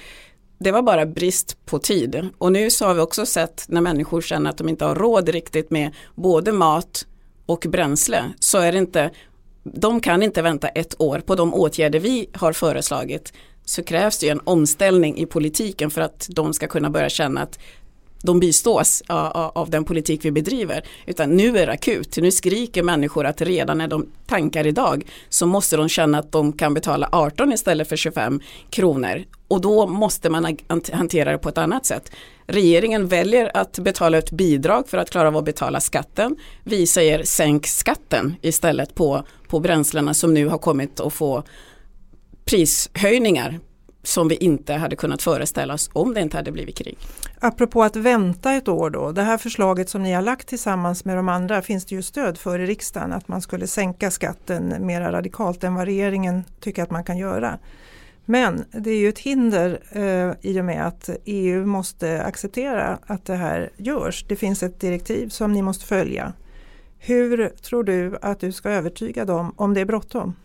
det 0.60 0.72
var 0.72 0.82
bara 0.82 1.06
brist 1.06 1.66
på 1.66 1.80
tid. 1.80 2.30
Och 2.38 2.52
nu 2.52 2.70
så 2.70 2.86
har 2.86 2.94
vi 2.94 3.02
också 3.02 3.26
sett 3.26 3.66
när 3.68 3.82
människor 3.82 4.22
känner 4.22 4.50
att 4.50 4.58
de 4.58 4.70
inte 4.70 4.86
har 4.86 4.96
råd 4.96 5.30
riktigt 5.30 5.72
med 5.72 5.96
både 6.16 6.52
mat 6.52 7.06
och 7.46 7.66
bränsle 7.70 8.24
så 8.40 8.58
är 8.58 8.72
det 8.72 8.78
inte 8.78 9.12
de 9.64 10.00
kan 10.00 10.24
inte 10.24 10.42
vänta 10.42 10.68
ett 10.68 11.02
år 11.02 11.20
på 11.20 11.36
de 11.36 11.54
åtgärder 11.54 12.00
vi 12.00 12.30
har 12.34 12.54
föreslagit 12.54 13.34
så 13.66 13.84
krävs 13.84 14.18
det 14.18 14.26
ju 14.26 14.32
en 14.32 14.42
omställning 14.44 15.18
i 15.18 15.26
politiken 15.26 15.90
för 15.90 16.02
att 16.02 16.28
de 16.30 16.54
ska 16.54 16.68
kunna 16.68 16.90
börja 16.90 17.10
känna 17.10 17.42
att 17.42 17.60
de 18.22 18.40
bistås 18.40 19.04
av 19.08 19.70
den 19.70 19.84
politik 19.84 20.26
vi 20.26 20.32
bedriver. 20.32 20.84
Utan 21.06 21.38
nu 21.38 21.58
är 21.58 21.66
det 21.66 21.74
akut. 21.74 22.18
Nu 22.18 22.32
skriker 22.32 22.84
människor 22.84 23.26
att 23.26 23.42
redan 23.42 23.78
när 23.78 23.88
de 23.88 24.10
tankar 24.28 24.68
idag 24.68 25.06
så 25.30 25.46
måste 25.46 25.78
de 25.78 25.90
känna 25.90 26.20
att 26.20 26.32
de 26.32 26.54
kan 26.54 26.74
betala 26.74 27.10
18 27.12 27.54
istället 27.54 27.90
för 27.90 27.96
25 27.96 28.40
kronor. 28.70 29.24
Och 29.48 29.62
då 29.62 29.88
måste 29.88 30.30
man 30.30 30.58
hantera 30.92 31.32
det 31.32 31.38
på 31.38 31.50
ett 31.50 31.58
annat 31.58 31.86
sätt. 31.86 32.12
Regeringen 32.46 33.08
väljer 33.08 33.52
att 33.58 33.80
betala 33.80 34.18
ut 34.18 34.32
bidrag 34.32 34.90
för 34.90 34.98
att 34.98 35.10
klara 35.10 35.28
av 35.28 35.38
att 35.38 35.46
betala 35.46 35.80
skatten. 35.80 36.36
Vi 36.64 36.88
säger 36.88 37.24
sänk 37.24 37.68
skatten 37.68 38.36
istället 38.42 38.96
på, 38.96 39.24
på 39.48 39.60
bränslena 39.60 40.14
som 40.14 40.34
nu 40.34 40.48
har 40.48 40.58
kommit 40.58 41.00
att 41.00 41.14
få 41.14 41.44
prishöjningar 42.46 43.60
som 44.08 44.28
vi 44.28 44.36
inte 44.36 44.74
hade 44.74 44.96
kunnat 44.96 45.22
föreställa 45.22 45.74
oss 45.74 45.90
om 45.94 46.14
det 46.14 46.22
inte 46.22 46.38
hade 46.38 46.52
blivit 46.52 46.78
krig. 46.78 46.98
Apropå 47.40 47.84
att 47.84 47.96
vänta 47.96 48.54
ett 48.54 48.68
år 48.68 48.90
då, 48.90 49.12
det 49.12 49.22
här 49.22 49.38
förslaget 49.38 49.90
som 49.90 50.04
ni 50.04 50.14
har 50.14 50.22
lagt 50.22 50.48
tillsammans 50.48 51.06
med 51.06 51.18
de 51.18 51.30
andra 51.30 51.62
finns 51.62 51.86
det 51.86 51.96
ju 51.96 52.02
stöd 52.02 52.38
för 52.38 52.60
i 52.60 52.66
riksdagen 52.66 53.14
att 53.14 53.28
man 53.28 53.42
skulle 53.42 53.68
sänka 53.68 54.12
skatten 54.12 54.76
mer 54.80 55.02
radikalt 55.02 55.64
än 55.64 55.76
vad 55.76 55.86
regeringen 55.86 56.44
tycker 56.60 56.84
att 56.84 56.92
man 56.92 57.04
kan 57.04 57.18
göra. 57.18 57.60
Men 58.26 58.66
det 58.72 58.92
är 58.92 58.98
ju 58.98 59.10
ett 59.10 59.20
hinder 59.20 59.80
eh, 59.92 60.52
i 60.52 60.62
och 60.62 60.66
med 60.66 60.88
att 60.88 61.10
EU 61.26 61.66
måste 61.66 62.24
acceptera 62.24 63.00
att 63.06 63.26
det 63.26 63.36
här 63.36 63.70
görs. 63.78 64.26
Det 64.28 64.36
finns 64.36 64.64
ett 64.64 64.80
direktiv 64.80 65.30
som 65.30 65.54
ni 65.54 65.62
måste 65.62 65.86
följa. 65.86 66.34
Hur 67.00 67.50
tror 67.50 67.84
du 67.84 68.18
att 68.22 68.40
du 68.40 68.52
ska 68.52 68.70
övertyga 68.70 69.26
dem 69.26 69.54
om 69.56 69.74
det 69.74 69.82
är 69.82 69.86
bråttom? 69.86 70.36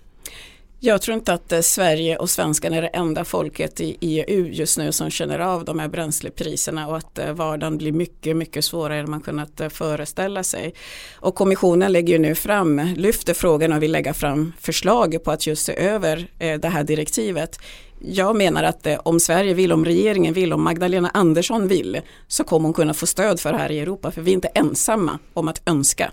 Jag 0.85 1.03
tror 1.03 1.17
inte 1.17 1.33
att 1.33 1.53
eh, 1.53 1.61
Sverige 1.61 2.17
och 2.17 2.31
svenskarna 2.31 2.77
är 2.77 2.83
det 2.83 2.89
enda 2.89 3.25
folket 3.25 3.81
i 3.81 3.97
EU 4.01 4.47
just 4.47 4.79
nu 4.79 4.93
som 4.93 5.11
känner 5.11 5.39
av 5.39 5.65
de 5.65 5.79
här 5.79 5.89
bränslepriserna 5.89 6.89
och 6.89 6.97
att 6.97 7.19
eh, 7.19 7.33
vardagen 7.33 7.79
blir 7.79 7.93
mycket, 7.93 8.37
mycket 8.37 8.65
svårare 8.65 8.99
än 8.99 9.11
man 9.11 9.21
kunnat 9.21 9.61
eh, 9.61 9.69
föreställa 9.69 10.43
sig. 10.43 10.75
Och 11.15 11.35
kommissionen 11.35 11.93
lägger 11.93 12.13
ju 12.13 12.19
nu 12.19 12.35
fram, 12.35 12.81
lyfter 12.97 13.35
frågan 13.35 13.73
och 13.73 13.83
vill 13.83 13.93
lägga 13.93 14.15
fram 14.15 14.53
förslag 14.59 15.25
på 15.25 15.31
att 15.31 15.47
just 15.47 15.65
se 15.65 15.77
över 15.77 16.27
det 16.59 16.69
här 16.69 16.85
direktivet. 16.85 17.59
Jag 17.99 18.37
menar 18.37 18.63
att 18.65 18.87
om 19.05 19.21
Sverige 19.21 19.55
vill, 19.55 19.73
om 19.73 19.85
regeringen 19.85 20.35
vill, 20.35 20.53
om 20.53 20.63
Magdalena 20.63 21.11
Andersson 21.15 21.69
vill 21.69 22.01
så 22.29 22.45
kommer 22.45 22.65
hon 22.65 22.75
kunna 22.75 22.95
få 22.95 23.07
stöd 23.07 23.41
för 23.41 23.53
det 23.53 23.59
här 23.59 23.71
i 23.71 23.81
Europa 23.81 24.11
för 24.11 24.23
vi 24.23 24.31
är 24.31 24.35
inte 24.35 24.49
ensamma 24.49 25.19
om 25.35 25.49
att 25.49 25.63
önska 25.67 26.13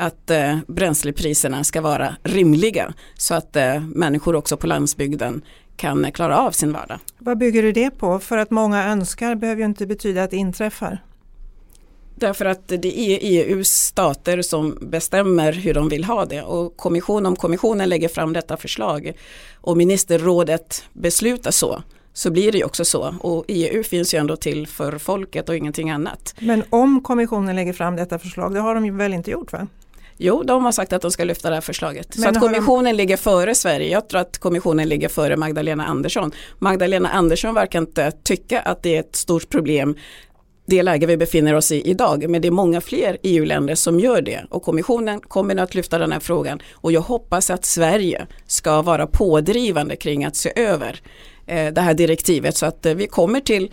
att 0.00 0.30
eh, 0.30 0.58
bränslepriserna 0.66 1.64
ska 1.64 1.80
vara 1.80 2.16
rimliga 2.22 2.92
så 3.14 3.34
att 3.34 3.56
eh, 3.56 3.80
människor 3.80 4.36
också 4.36 4.56
på 4.56 4.66
landsbygden 4.66 5.42
kan 5.76 6.12
klara 6.12 6.38
av 6.38 6.50
sin 6.50 6.72
vardag. 6.72 6.98
Vad 7.18 7.38
bygger 7.38 7.62
du 7.62 7.72
det 7.72 7.90
på? 7.90 8.18
För 8.18 8.38
att 8.38 8.50
många 8.50 8.88
önskar 8.88 9.34
behöver 9.34 9.60
ju 9.60 9.66
inte 9.66 9.86
betyda 9.86 10.22
att 10.22 10.30
det 10.30 10.36
inträffar. 10.36 11.02
Därför 12.14 12.44
att 12.44 12.68
det 12.68 12.98
är 12.98 13.18
EUs 13.22 13.68
stater 13.68 14.42
som 14.42 14.78
bestämmer 14.80 15.52
hur 15.52 15.74
de 15.74 15.88
vill 15.88 16.04
ha 16.04 16.24
det 16.24 16.42
och 16.42 16.76
kommission, 16.76 17.26
om 17.26 17.36
kommissionen 17.36 17.88
lägger 17.88 18.08
fram 18.08 18.32
detta 18.32 18.56
förslag 18.56 19.12
och 19.54 19.76
ministerrådet 19.76 20.84
beslutar 20.92 21.50
så 21.50 21.82
så 22.12 22.30
blir 22.30 22.52
det 22.52 22.58
ju 22.58 22.64
också 22.64 22.84
så 22.84 23.14
och 23.20 23.44
EU 23.48 23.82
finns 23.82 24.14
ju 24.14 24.18
ändå 24.18 24.36
till 24.36 24.66
för 24.66 24.98
folket 24.98 25.48
och 25.48 25.56
ingenting 25.56 25.90
annat. 25.90 26.34
Men 26.40 26.62
om 26.70 27.00
kommissionen 27.00 27.56
lägger 27.56 27.72
fram 27.72 27.96
detta 27.96 28.18
förslag, 28.18 28.54
det 28.54 28.60
har 28.60 28.74
de 28.74 28.96
väl 28.96 29.14
inte 29.14 29.30
gjort 29.30 29.52
va? 29.52 29.66
Jo, 30.22 30.42
de 30.42 30.64
har 30.64 30.72
sagt 30.72 30.92
att 30.92 31.02
de 31.02 31.10
ska 31.10 31.24
lyfta 31.24 31.48
det 31.48 31.56
här 31.56 31.60
förslaget. 31.60 32.16
Men 32.16 32.22
så 32.22 32.28
att 32.28 32.40
kommissionen 32.40 32.84
de... 32.84 32.92
ligger 32.92 33.16
före 33.16 33.54
Sverige. 33.54 33.88
Jag 33.88 34.08
tror 34.08 34.20
att 34.20 34.38
kommissionen 34.38 34.88
ligger 34.88 35.08
före 35.08 35.36
Magdalena 35.36 35.86
Andersson. 35.86 36.32
Magdalena 36.58 37.08
Andersson 37.08 37.54
verkar 37.54 37.78
inte 37.78 38.10
tycka 38.10 38.60
att 38.60 38.82
det 38.82 38.96
är 38.96 39.00
ett 39.00 39.16
stort 39.16 39.48
problem 39.48 39.96
det 40.66 40.82
läge 40.82 41.06
vi 41.06 41.16
befinner 41.16 41.54
oss 41.54 41.72
i 41.72 41.90
idag. 41.90 42.30
Men 42.30 42.42
det 42.42 42.48
är 42.48 42.52
många 42.52 42.80
fler 42.80 43.18
EU-länder 43.22 43.74
som 43.74 44.00
gör 44.00 44.22
det 44.22 44.44
och 44.50 44.62
kommissionen 44.62 45.20
kommer 45.20 45.56
att 45.56 45.74
lyfta 45.74 45.98
den 45.98 46.12
här 46.12 46.20
frågan 46.20 46.62
och 46.72 46.92
jag 46.92 47.00
hoppas 47.00 47.50
att 47.50 47.64
Sverige 47.64 48.26
ska 48.46 48.82
vara 48.82 49.06
pådrivande 49.06 49.96
kring 49.96 50.24
att 50.24 50.36
se 50.36 50.52
över 50.56 51.00
eh, 51.46 51.72
det 51.72 51.80
här 51.80 51.94
direktivet 51.94 52.56
så 52.56 52.66
att 52.66 52.86
eh, 52.86 52.94
vi 52.94 53.06
kommer 53.06 53.40
till 53.40 53.70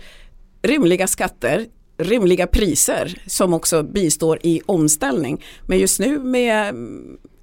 rimliga 0.62 1.06
skatter 1.06 1.66
rimliga 1.98 2.46
priser 2.46 3.22
som 3.26 3.54
också 3.54 3.82
bistår 3.82 4.38
i 4.42 4.60
omställning. 4.66 5.44
Men 5.66 5.78
just 5.78 6.00
nu 6.00 6.18
med 6.18 6.74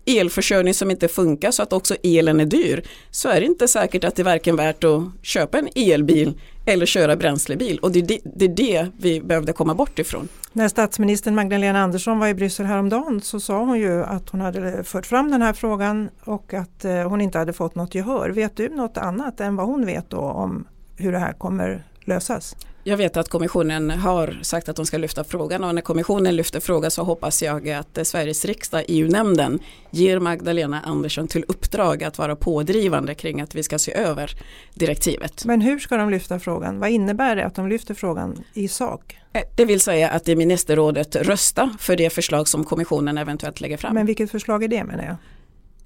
elförsörjning 0.05 0.73
som 0.73 0.91
inte 0.91 1.07
funkar 1.07 1.51
så 1.51 1.63
att 1.63 1.73
också 1.73 1.95
elen 2.03 2.39
är 2.39 2.45
dyr 2.45 2.83
så 3.11 3.29
är 3.29 3.39
det 3.39 3.45
inte 3.45 3.67
säkert 3.67 4.03
att 4.03 4.15
det 4.15 4.21
är 4.21 4.23
varken 4.23 4.55
värt 4.55 4.83
att 4.83 5.03
köpa 5.21 5.57
en 5.59 5.69
elbil 5.75 6.39
eller 6.65 6.85
köra 6.85 7.15
bränslebil 7.15 7.79
och 7.79 7.91
det 7.91 7.99
är 7.99 8.03
det, 8.03 8.19
det 8.23 8.45
är 8.45 8.49
det, 8.49 8.87
vi 8.97 9.21
behövde 9.21 9.53
komma 9.53 9.75
bort 9.75 9.99
ifrån. 9.99 10.27
När 10.53 10.67
statsministern 10.67 11.35
Magdalena 11.35 11.79
Andersson 11.79 12.19
var 12.19 12.27
i 12.27 12.33
Bryssel 12.33 12.65
häromdagen 12.65 13.21
så 13.21 13.39
sa 13.39 13.59
hon 13.59 13.79
ju 13.79 14.03
att 14.03 14.29
hon 14.29 14.41
hade 14.41 14.83
fört 14.83 15.05
fram 15.05 15.31
den 15.31 15.41
här 15.41 15.53
frågan 15.53 16.09
och 16.23 16.53
att 16.53 16.85
eh, 16.85 17.09
hon 17.09 17.21
inte 17.21 17.37
hade 17.37 17.53
fått 17.53 17.75
något 17.75 17.95
gehör. 17.95 18.29
Vet 18.29 18.57
du 18.57 18.69
något 18.69 18.97
annat 18.97 19.39
än 19.41 19.55
vad 19.55 19.65
hon 19.65 19.85
vet 19.85 20.09
då 20.09 20.17
om 20.17 20.67
hur 20.97 21.11
det 21.11 21.19
här 21.19 21.33
kommer 21.33 21.83
lösas? 22.01 22.55
Jag 22.87 22.97
vet 22.97 23.17
att 23.17 23.29
kommissionen 23.29 23.89
har 23.89 24.39
sagt 24.41 24.69
att 24.69 24.75
de 24.75 24.85
ska 24.85 24.97
lyfta 24.97 25.23
frågan 25.23 25.63
och 25.63 25.75
när 25.75 25.81
kommissionen 25.81 26.35
lyfter 26.35 26.59
frågan 26.59 26.91
så 26.91 27.03
hoppas 27.03 27.43
jag 27.43 27.69
att 27.69 28.07
Sveriges 28.07 28.45
riksdag, 28.45 28.83
EU-nämnden, 28.87 29.59
ger 29.89 30.19
Magdalena 30.19 30.81
Andersson 30.81 31.27
till 31.27 31.45
uppdrag 31.47 32.03
att 32.03 32.17
vara 32.17 32.35
pådrivande 32.35 33.15
kring 33.15 33.41
att 33.41 33.55
vi 33.55 33.63
ska 33.63 33.79
se 33.79 33.93
över 33.93 34.31
direktivet. 34.73 35.45
Men 35.45 35.61
hur 35.61 35.79
ska 35.79 35.97
de 35.97 36.09
lyfta 36.09 36.39
frågan? 36.39 36.79
Vad 36.79 36.89
innebär 36.89 37.35
det 37.35 37.45
att 37.45 37.55
de 37.55 37.69
lyfter 37.69 37.93
frågan 37.93 38.43
i 38.53 38.67
sak? 38.67 39.17
Eh, 39.33 39.41
det 39.55 39.65
vill 39.65 39.79
säga 39.79 40.09
att 40.09 40.27
i 40.27 40.35
ministerrådet 40.35 41.15
rösta 41.15 41.75
för 41.79 41.95
det 41.95 42.09
förslag 42.09 42.47
som 42.47 42.63
kommissionen 42.63 43.17
eventuellt 43.17 43.61
lägger 43.61 43.77
fram. 43.77 43.93
Men 43.93 44.05
vilket 44.05 44.31
förslag 44.31 44.63
är 44.63 44.67
det 44.67 44.83
menar 44.83 45.03
jag? 45.03 45.15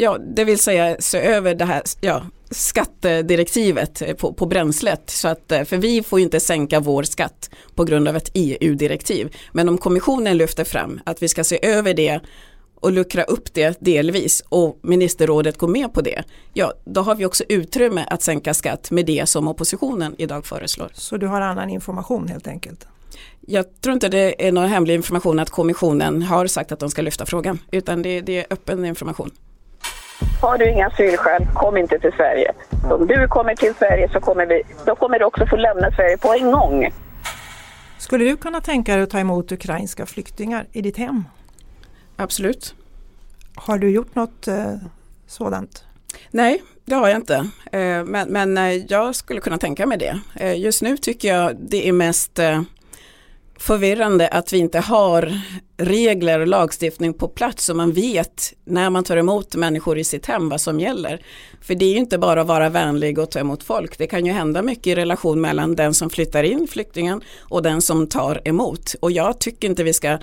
Ja, 0.01 0.18
det 0.18 0.44
vill 0.44 0.60
säga 0.60 0.96
se 1.00 1.18
över 1.18 1.56
det 1.56 1.65
här 1.65 1.82
ja, 2.01 2.24
skattedirektivet 2.51 4.18
på, 4.18 4.34
på 4.34 4.46
bränslet. 4.46 5.10
Så 5.10 5.27
att, 5.27 5.51
eh, 5.51 5.63
för 5.63 5.77
vi 5.77 6.03
får 6.03 6.20
inte 6.20 6.39
sänka 6.39 6.79
vår 6.79 7.03
skatt 7.03 7.50
på 7.75 7.84
grund 7.84 8.08
av 8.08 8.15
ett 8.15 8.32
EU-direktiv. 8.34 9.36
Men 9.51 9.70
om 9.70 9.77
kommissionen 9.77 10.38
lyfter 10.38 10.63
fram 10.63 11.00
att 11.06 11.24
vi 11.24 11.27
ska 11.27 11.44
se 11.44 11.65
över 11.65 11.94
det 11.94 12.20
och 12.75 12.91
luckra 12.91 13.24
upp 13.24 13.53
det 13.53 13.77
delvis 13.79 14.44
och 14.50 14.79
ministerrådet 14.82 15.58
går 15.58 15.68
med 15.68 15.94
på 15.94 16.01
det, 16.01 16.24
ja 16.53 16.74
då 16.86 17.01
har 17.01 17.15
vi 17.15 17.25
också 17.25 17.44
utrymme 17.50 18.06
att 18.10 18.22
sänka 18.22 18.53
skatt 18.53 18.91
med 18.91 19.06
det 19.06 19.29
som 19.29 19.48
oppositionen 19.48 20.15
idag 20.18 20.46
föreslår. 20.46 20.89
Så 20.94 21.18
du 21.18 21.27
har 21.27 21.41
annan 21.41 21.70
information 21.70 22.27
helt 22.27 22.48
enkelt? 22.48 22.88
Jag 23.41 23.82
tror 23.82 23.94
inte 23.94 24.10
det 24.10 24.48
är 24.48 24.51
någon 24.51 24.70
hemlig 24.70 24.96
information 24.96 25.39
att 25.39 25.50
kommissionen 25.50 26.22
har 26.22 26.48
sagt 26.48 26.72
att 26.72 26.79
de 26.79 26.89
ska 26.89 27.01
lyfta 27.01 27.25
frågan 27.25 27.60
utan 27.72 28.01
det, 28.01 28.22
det 28.22 28.38
är 28.38 28.46
öppen 28.50 28.86
information. 28.86 29.32
Har 30.41 30.57
du 30.57 30.69
inga 30.71 30.88
asylskäl, 30.88 31.47
kom 31.53 31.77
inte 31.77 31.99
till 31.99 32.11
Sverige. 32.11 32.51
Om 32.91 33.07
du 33.07 33.27
kommer 33.27 33.55
till 33.55 33.73
Sverige 33.75 34.09
så 34.13 34.19
kommer 34.19 34.45
vi, 34.45 34.61
då 34.85 34.95
kommer 34.95 35.19
du 35.19 35.25
också 35.25 35.45
få 35.45 35.55
lämna 35.55 35.91
Sverige 35.91 36.17
på 36.17 36.33
en 36.33 36.51
gång. 36.51 36.89
Skulle 37.97 38.25
du 38.25 38.38
kunna 38.38 38.61
tänka 38.61 38.95
dig 38.95 39.03
att 39.03 39.09
ta 39.09 39.19
emot 39.19 39.51
ukrainska 39.51 40.05
flyktingar 40.05 40.67
i 40.71 40.81
ditt 40.81 40.97
hem? 40.97 41.23
Absolut. 42.15 42.75
Har 43.55 43.77
du 43.77 43.89
gjort 43.89 44.15
något 44.15 44.47
eh, 44.47 44.75
sådant? 45.27 45.83
Nej, 46.31 46.63
det 46.85 46.95
har 46.95 47.07
jag 47.07 47.17
inte. 47.17 47.35
Eh, 47.71 48.03
men, 48.05 48.29
men 48.29 48.57
eh, 48.57 48.73
jag 48.73 49.15
skulle 49.15 49.41
kunna 49.41 49.57
tänka 49.57 49.85
mig 49.85 49.97
det. 49.97 50.19
Eh, 50.35 50.59
just 50.59 50.81
nu 50.81 50.97
tycker 50.97 51.35
jag 51.35 51.55
det 51.59 51.88
är 51.88 51.91
mest 51.91 52.39
eh, 52.39 52.61
förvirrande 53.59 54.27
att 54.27 54.53
vi 54.53 54.57
inte 54.57 54.79
har 54.79 55.41
regler 55.77 56.39
och 56.39 56.47
lagstiftning 56.47 57.13
på 57.13 57.27
plats 57.27 57.65
så 57.65 57.73
man 57.73 57.91
vet 57.91 58.53
när 58.65 58.89
man 58.89 59.03
tar 59.03 59.17
emot 59.17 59.55
människor 59.55 59.97
i 59.97 60.03
sitt 60.03 60.25
hem 60.25 60.49
vad 60.49 60.61
som 60.61 60.79
gäller. 60.79 61.21
För 61.61 61.75
det 61.75 61.85
är 61.85 61.89
ju 61.89 61.97
inte 61.97 62.17
bara 62.17 62.41
att 62.41 62.47
vara 62.47 62.69
vänlig 62.69 63.19
och 63.19 63.31
ta 63.31 63.39
emot 63.39 63.63
folk. 63.63 63.97
Det 63.97 64.07
kan 64.07 64.25
ju 64.25 64.31
hända 64.31 64.61
mycket 64.61 64.87
i 64.87 64.95
relation 64.95 65.41
mellan 65.41 65.75
den 65.75 65.93
som 65.93 66.09
flyttar 66.09 66.43
in 66.43 66.67
flyktingen 66.67 67.21
och 67.39 67.63
den 67.63 67.81
som 67.81 68.07
tar 68.07 68.41
emot. 68.45 68.95
Och 68.99 69.11
jag 69.11 69.39
tycker 69.39 69.67
inte 69.67 69.83
vi 69.83 69.93
ska 69.93 70.17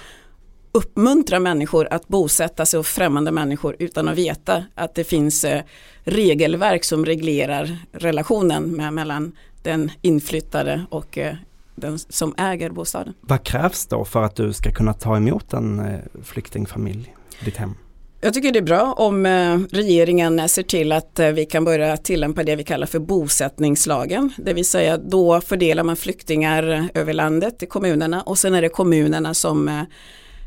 uppmuntra 0.73 1.41
människor 1.41 1.89
att 1.91 2.09
bosätta 2.09 2.67
sig 2.67 2.79
och 2.79 2.87
främmande 2.87 3.33
människor 3.33 3.77
utan 3.79 4.09
att 4.09 4.19
veta 4.19 4.65
att 4.75 4.95
det 4.95 5.05
finns 5.05 5.45
eh, 5.45 5.63
regelverk 6.05 6.85
som 6.85 7.07
reglerar 7.07 7.79
relationen 7.93 8.77
med, 8.77 8.93
mellan 8.93 9.33
den 9.63 9.91
inflyttade 10.03 10.87
och 10.91 11.19
eh, 11.19 11.35
den 11.77 11.99
som 11.99 12.35
äger 12.39 12.71
bostaden. 12.71 13.15
Vad 13.21 13.45
krävs 13.45 13.87
då 13.87 14.05
för 14.05 14.23
att 14.23 14.37
du 14.37 14.53
ska 14.53 14.73
kunna 14.73 14.93
ta 14.93 15.17
emot 15.17 15.53
en 15.53 15.79
eh, 15.79 16.01
flyktingfamilj 16.23 17.15
i 17.41 17.45
ditt 17.45 17.57
hem? 17.57 17.75
Jag 18.21 18.35
tycker 18.35 18.53
det 18.53 18.59
är 18.59 18.63
bra 18.63 18.93
om 18.93 19.27
eh, 19.27 19.59
regeringen 19.71 20.49
ser 20.49 20.63
till 20.63 20.93
att 20.93 21.19
eh, 21.19 21.29
vi 21.29 21.47
kan 21.47 21.65
börja 21.65 21.97
tillämpa 21.97 22.43
det 22.43 22.57
vi 22.57 22.65
kallar 22.65 22.87
för 22.87 22.99
bosättningslagen. 22.99 24.33
Det 24.37 24.53
vill 24.53 24.69
säga 24.69 24.99
då 24.99 25.41
fördelar 25.41 25.83
man 25.83 25.97
flyktingar 25.97 26.89
över 26.95 27.13
landet 27.13 27.63
i 27.63 27.67
kommunerna 27.67 28.23
och 28.23 28.39
sen 28.39 28.55
är 28.55 28.63
det 28.63 28.69
kommunerna 28.69 29.35
som 29.35 29.87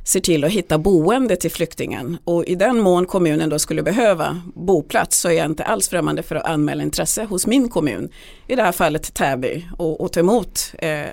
ser 0.10 0.20
till 0.20 0.44
att 0.44 0.52
hitta 0.52 0.78
boende 0.78 1.36
till 1.36 1.52
flyktingen 1.52 2.18
och 2.24 2.46
i 2.46 2.56
den 2.56 2.80
mån 2.80 3.06
kommunen 3.06 3.50
då 3.50 3.60
skulle 3.60 3.84
behöva 3.84 4.42
boplats 4.56 5.20
så 5.20 5.30
är 5.30 5.34
jag 5.34 5.46
inte 5.46 5.64
alls 5.64 5.90
främmande 5.90 6.24
för 6.24 6.36
att 6.36 6.46
anmäla 6.46 6.84
intresse 6.84 7.24
hos 7.24 7.48
min 7.48 7.70
kommun, 7.70 8.10
i 8.48 8.56
det 8.56 8.64
här 8.64 8.72
fallet 8.72 9.14
Täby, 9.14 9.66
och, 9.78 10.02
och 10.02 10.12
ta 10.12 10.20
emot 10.20 10.74
eh, 10.78 11.06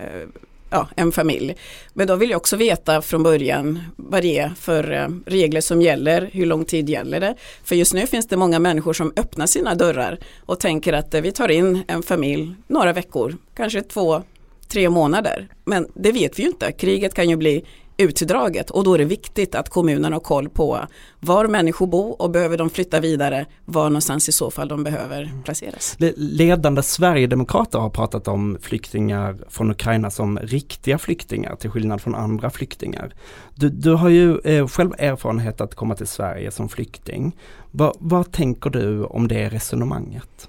ja, 0.70 0.88
en 0.96 1.12
familj. 1.12 1.56
Men 1.92 2.06
då 2.06 2.16
vill 2.16 2.30
jag 2.30 2.36
också 2.36 2.56
veta 2.56 3.02
från 3.02 3.22
början 3.22 3.82
vad 3.96 4.22
det 4.22 4.38
är 4.38 4.52
för 4.60 4.92
eh, 4.92 5.08
regler 5.26 5.60
som 5.60 5.82
gäller, 5.82 6.30
hur 6.32 6.46
lång 6.46 6.64
tid 6.64 6.88
gäller 6.88 7.20
det? 7.20 7.34
För 7.64 7.76
just 7.76 7.94
nu 7.94 8.06
finns 8.06 8.26
det 8.26 8.36
många 8.36 8.58
människor 8.58 8.92
som 8.92 9.12
öppnar 9.16 9.46
sina 9.46 9.74
dörrar 9.74 10.18
och 10.46 10.60
tänker 10.60 10.92
att 10.92 11.14
eh, 11.14 11.20
vi 11.20 11.32
tar 11.32 11.50
in 11.50 11.82
en 11.88 12.02
familj 12.02 12.54
några 12.66 12.92
veckor, 12.92 13.36
kanske 13.56 13.82
två, 13.82 14.22
tre 14.68 14.90
månader. 14.90 15.48
Men 15.64 15.88
det 15.94 16.12
vet 16.12 16.38
vi 16.38 16.42
ju 16.42 16.48
inte, 16.48 16.72
kriget 16.72 17.14
kan 17.14 17.30
ju 17.30 17.36
bli 17.36 17.64
utdraget 17.96 18.70
och 18.70 18.84
då 18.84 18.94
är 18.94 18.98
det 18.98 19.04
viktigt 19.04 19.54
att 19.54 19.68
kommunen 19.68 20.12
har 20.12 20.20
koll 20.20 20.48
på 20.48 20.86
var 21.20 21.46
människor 21.46 21.86
bor 21.86 22.22
och 22.22 22.30
behöver 22.30 22.58
de 22.58 22.70
flytta 22.70 23.00
vidare, 23.00 23.46
var 23.64 23.84
någonstans 23.84 24.28
i 24.28 24.32
så 24.32 24.50
fall 24.50 24.68
de 24.68 24.84
behöver 24.84 25.32
placeras. 25.44 25.96
Ledande 26.16 26.82
Sverigedemokrater 26.82 27.78
har 27.78 27.90
pratat 27.90 28.28
om 28.28 28.58
flyktingar 28.60 29.36
från 29.48 29.70
Ukraina 29.70 30.10
som 30.10 30.38
riktiga 30.38 30.98
flyktingar 30.98 31.56
till 31.56 31.70
skillnad 31.70 32.00
från 32.00 32.14
andra 32.14 32.50
flyktingar. 32.50 33.14
Du, 33.54 33.68
du 33.68 33.94
har 33.94 34.08
ju 34.08 34.38
eh, 34.38 34.68
själv 34.68 34.92
erfarenhet 34.98 35.60
att 35.60 35.74
komma 35.74 35.94
till 35.94 36.06
Sverige 36.06 36.50
som 36.50 36.68
flykting. 36.68 37.36
Va, 37.70 37.94
vad 37.98 38.32
tänker 38.32 38.70
du 38.70 39.04
om 39.04 39.28
det 39.28 39.48
resonemanget? 39.48 40.48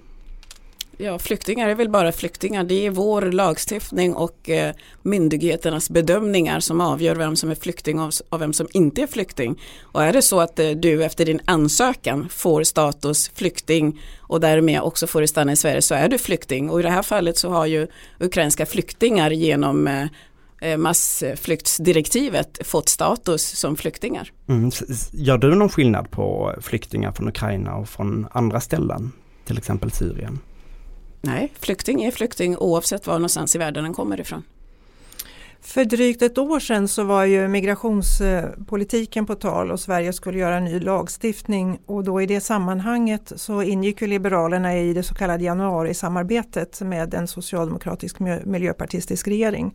Ja, 0.99 1.19
flyktingar 1.19 1.69
är 1.69 1.75
väl 1.75 1.89
bara 1.89 2.11
flyktingar. 2.11 2.63
Det 2.63 2.85
är 2.85 2.89
vår 2.89 3.21
lagstiftning 3.21 4.15
och 4.15 4.49
eh, 4.49 4.73
myndigheternas 5.01 5.89
bedömningar 5.89 6.59
som 6.59 6.81
avgör 6.81 7.15
vem 7.15 7.35
som 7.35 7.51
är 7.51 7.55
flykting 7.55 7.99
och, 7.99 8.13
och 8.29 8.41
vem 8.41 8.53
som 8.53 8.67
inte 8.71 9.01
är 9.01 9.07
flykting. 9.07 9.61
Och 9.81 10.03
är 10.03 10.13
det 10.13 10.21
så 10.21 10.39
att 10.39 10.59
eh, 10.59 10.69
du 10.69 11.03
efter 11.03 11.25
din 11.25 11.39
ansökan 11.45 12.29
får 12.29 12.63
status 12.63 13.31
flykting 13.35 14.01
och 14.19 14.39
därmed 14.39 14.81
också 14.81 15.07
får 15.07 15.25
stanna 15.25 15.51
i 15.51 15.55
Sverige 15.55 15.81
så 15.81 15.95
är 15.95 16.07
du 16.09 16.17
flykting. 16.17 16.69
Och 16.69 16.79
i 16.79 16.83
det 16.83 16.89
här 16.89 17.03
fallet 17.03 17.37
så 17.37 17.49
har 17.49 17.65
ju 17.65 17.87
ukrainska 18.19 18.65
flyktingar 18.65 19.31
genom 19.31 19.87
eh, 19.87 20.07
eh 20.61 20.77
massflyktsdirektivet 20.77 22.67
fått 22.67 22.89
status 22.89 23.59
som 23.59 23.75
flyktingar. 23.75 24.31
Mm. 24.47 24.71
Gör 25.11 25.37
du 25.37 25.55
någon 25.55 25.69
skillnad 25.69 26.11
på 26.11 26.55
flyktingar 26.61 27.11
från 27.11 27.27
Ukraina 27.27 27.75
och 27.75 27.89
från 27.89 28.27
andra 28.31 28.59
ställen, 28.59 29.11
till 29.45 29.57
exempel 29.57 29.91
Syrien? 29.91 30.39
Nej, 31.21 31.53
flykting 31.59 32.03
är 32.03 32.11
flykting 32.11 32.57
oavsett 32.57 33.07
var 33.07 33.13
någonstans 33.13 33.55
i 33.55 33.57
världen 33.57 33.83
den 33.83 33.93
kommer 33.93 34.19
ifrån. 34.19 34.43
För 35.61 35.85
drygt 35.85 36.21
ett 36.21 36.37
år 36.37 36.59
sedan 36.59 36.87
så 36.87 37.03
var 37.03 37.25
ju 37.25 37.47
migrationspolitiken 37.47 39.25
på 39.25 39.35
tal 39.35 39.71
och 39.71 39.79
Sverige 39.79 40.13
skulle 40.13 40.39
göra 40.39 40.59
ny 40.59 40.79
lagstiftning 40.79 41.79
och 41.85 42.03
då 42.03 42.21
i 42.21 42.25
det 42.25 42.41
sammanhanget 42.41 43.33
så 43.35 43.61
ingick 43.61 44.01
ju 44.01 44.07
Liberalerna 44.07 44.77
i 44.77 44.93
det 44.93 45.03
så 45.03 45.15
kallade 45.15 45.43
januarisamarbetet 45.43 46.81
med 46.81 47.13
en 47.13 47.27
socialdemokratisk 47.27 48.19
miljöpartistisk 48.45 49.27
regering. 49.27 49.73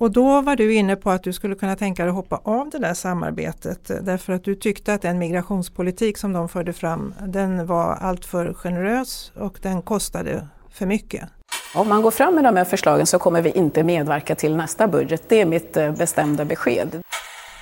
Och 0.00 0.10
då 0.10 0.40
var 0.40 0.56
du 0.56 0.74
inne 0.74 0.96
på 0.96 1.10
att 1.10 1.22
du 1.22 1.32
skulle 1.32 1.54
kunna 1.54 1.76
tänka 1.76 2.02
dig 2.02 2.08
att 2.10 2.14
hoppa 2.16 2.40
av 2.44 2.70
det 2.70 2.78
där 2.78 2.94
samarbetet 2.94 3.90
därför 4.00 4.32
att 4.32 4.44
du 4.44 4.54
tyckte 4.54 4.94
att 4.94 5.02
den 5.02 5.18
migrationspolitik 5.18 6.18
som 6.18 6.32
de 6.32 6.48
förde 6.48 6.72
fram 6.72 7.14
den 7.26 7.66
var 7.66 7.94
alltför 7.94 8.54
generös 8.54 9.32
och 9.34 9.58
den 9.62 9.82
kostade 9.82 10.48
för 10.70 10.86
mycket. 10.86 11.28
Om 11.74 11.88
man 11.88 12.02
går 12.02 12.10
fram 12.10 12.34
med 12.34 12.44
de 12.44 12.56
här 12.56 12.64
förslagen 12.64 13.06
så 13.06 13.18
kommer 13.18 13.42
vi 13.42 13.50
inte 13.50 13.82
medverka 13.82 14.34
till 14.34 14.56
nästa 14.56 14.88
budget. 14.88 15.22
Det 15.28 15.40
är 15.40 15.46
mitt 15.46 15.76
eh, 15.76 15.92
bestämda 15.92 16.44
besked. 16.44 17.02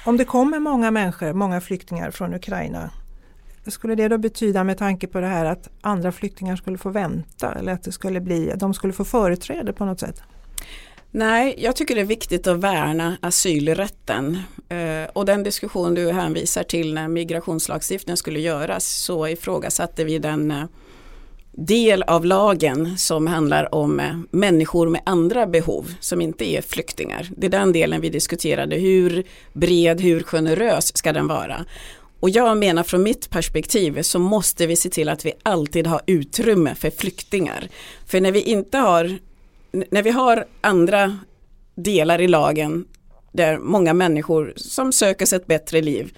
Om 0.04 0.16
det 0.16 0.25
kommer 0.25 0.59
många 0.59 0.90
människor, 0.90 1.33
många 1.33 1.61
flyktingar 1.61 2.11
från 2.11 2.35
Ukraina, 2.35 2.90
skulle 3.66 3.95
det 3.95 4.09
då 4.09 4.18
betyda 4.18 4.64
med 4.64 4.78
tanke 4.78 5.07
på 5.07 5.21
det 5.21 5.26
här 5.26 5.45
att 5.45 5.68
andra 5.80 6.12
flyktingar 6.12 6.57
skulle 6.57 6.78
få 6.78 6.90
vänta 6.90 7.54
eller 7.54 7.73
att 7.73 7.83
det 7.83 7.92
skulle 7.92 8.21
bli, 8.21 8.52
de 8.57 8.75
skulle 8.75 8.92
få 8.92 9.04
företräde 9.04 9.73
på 9.73 9.85
något 9.85 10.00
sätt? 10.00 10.23
Nej, 11.10 11.54
jag 11.58 11.76
tycker 11.76 11.94
det 11.94 12.00
är 12.00 12.04
viktigt 12.04 12.46
att 12.46 12.58
värna 12.58 13.16
asylrätten. 13.20 14.38
Eh, 14.68 15.10
och 15.12 15.24
den 15.24 15.42
diskussion 15.42 15.94
du 15.94 16.12
hänvisar 16.12 16.62
till 16.62 16.94
när 16.94 17.08
migrationslagstiftningen 17.08 18.16
skulle 18.16 18.40
göras 18.40 18.86
så 18.86 19.28
ifrågasatte 19.28 20.04
vi 20.04 20.18
den 20.18 20.50
eh, 20.50 20.64
del 21.52 22.02
av 22.02 22.24
lagen 22.24 22.98
som 22.98 23.26
handlar 23.26 23.74
om 23.74 24.00
eh, 24.00 24.16
människor 24.30 24.88
med 24.88 25.00
andra 25.04 25.46
behov 25.46 25.94
som 26.00 26.20
inte 26.20 26.44
är 26.44 26.62
flyktingar. 26.62 27.28
Det 27.36 27.46
är 27.46 27.50
den 27.50 27.72
delen 27.72 28.00
vi 28.00 28.08
diskuterade. 28.08 28.76
Hur 28.76 29.24
bred, 29.52 30.00
hur 30.00 30.22
generös 30.22 30.96
ska 30.96 31.12
den 31.12 31.26
vara? 31.26 31.64
Och 32.20 32.30
jag 32.30 32.56
menar 32.56 32.83
från 32.83 33.02
mitt 33.02 33.30
perspektiv 33.30 34.02
så 34.02 34.18
måste 34.18 34.66
vi 34.66 34.76
se 34.76 34.90
till 34.90 35.09
att 35.09 35.24
vi 35.24 35.33
alltid 35.42 35.87
har 35.87 36.00
utrymme 36.06 36.74
för 36.74 36.90
flyktingar. 36.90 37.68
För 38.06 38.20
när 38.20 38.33
vi 38.33 38.40
inte 38.40 38.78
har 38.78 39.18
när 39.72 40.02
vi 40.02 40.11
har 40.11 40.44
andra 40.61 41.18
delar 41.74 42.20
i 42.20 42.28
lagen 42.28 42.85
där 43.33 43.59
många 43.59 43.94
människor 43.94 44.52
som 44.57 44.92
söker 44.92 45.26
sig 45.26 45.37
ett 45.37 45.46
bättre 45.46 45.81
liv 45.81 46.12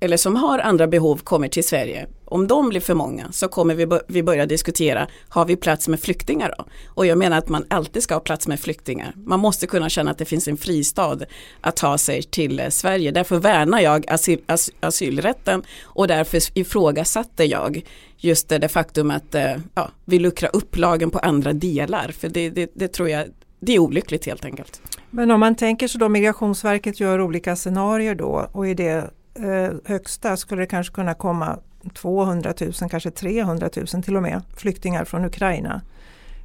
eller 0.00 0.16
som 0.16 0.36
har 0.36 0.58
andra 0.58 0.86
behov 0.86 1.16
kommer 1.16 1.48
till 1.48 1.64
Sverige. 1.64 2.06
Om 2.24 2.46
de 2.46 2.68
blir 2.68 2.80
för 2.80 2.94
många 2.94 3.32
så 3.32 3.48
kommer 3.48 3.74
vi, 3.74 3.86
vi 4.08 4.22
börja 4.22 4.46
diskutera, 4.46 5.08
har 5.28 5.44
vi 5.44 5.56
plats 5.56 5.88
med 5.88 6.00
flyktingar 6.00 6.54
då? 6.58 6.64
Och 6.86 7.06
jag 7.06 7.18
menar 7.18 7.38
att 7.38 7.48
man 7.48 7.64
alltid 7.68 8.02
ska 8.02 8.14
ha 8.14 8.20
plats 8.20 8.48
med 8.48 8.60
flyktingar. 8.60 9.12
Man 9.16 9.40
måste 9.40 9.66
kunna 9.66 9.88
känna 9.88 10.10
att 10.10 10.18
det 10.18 10.24
finns 10.24 10.48
en 10.48 10.56
fristad 10.56 11.18
att 11.60 11.76
ta 11.76 11.98
sig 11.98 12.22
till 12.22 12.60
eh, 12.60 12.68
Sverige. 12.68 13.10
Därför 13.10 13.36
värnar 13.36 13.80
jag 13.80 14.10
asyl, 14.10 14.40
as, 14.46 14.70
asylrätten 14.80 15.62
och 15.82 16.08
därför 16.08 16.40
ifrågasatte 16.54 17.44
jag 17.44 17.84
just 18.16 18.48
det, 18.48 18.58
det 18.58 18.68
faktum 18.68 19.10
att 19.10 19.34
eh, 19.34 19.56
ja, 19.74 19.90
vi 20.04 20.18
luckrar 20.18 20.56
upp 20.56 20.76
lagen 20.76 21.10
på 21.10 21.18
andra 21.18 21.52
delar. 21.52 22.12
För 22.18 22.28
det, 22.28 22.50
det, 22.50 22.70
det 22.74 22.88
tror 22.88 23.08
jag 23.08 23.26
det 23.60 23.74
är 23.74 23.78
olyckligt 23.78 24.26
helt 24.26 24.44
enkelt. 24.44 24.80
Men 25.10 25.30
om 25.30 25.40
man 25.40 25.54
tänker 25.54 25.88
sig 25.88 25.98
då 25.98 26.08
Migrationsverket 26.08 27.00
gör 27.00 27.20
olika 27.20 27.56
scenarier 27.56 28.14
då 28.14 28.48
och 28.52 28.68
i 28.68 28.74
det 28.74 29.10
eh, 29.34 29.76
högsta 29.84 30.36
skulle 30.36 30.62
det 30.62 30.66
kanske 30.66 30.94
kunna 30.94 31.14
komma 31.14 31.58
200 31.90 32.54
000, 32.60 32.72
kanske 32.90 33.10
300 33.10 33.70
000 33.76 33.86
till 34.02 34.16
och 34.16 34.22
med 34.22 34.42
flyktingar 34.56 35.04
från 35.04 35.24
Ukraina. 35.24 35.80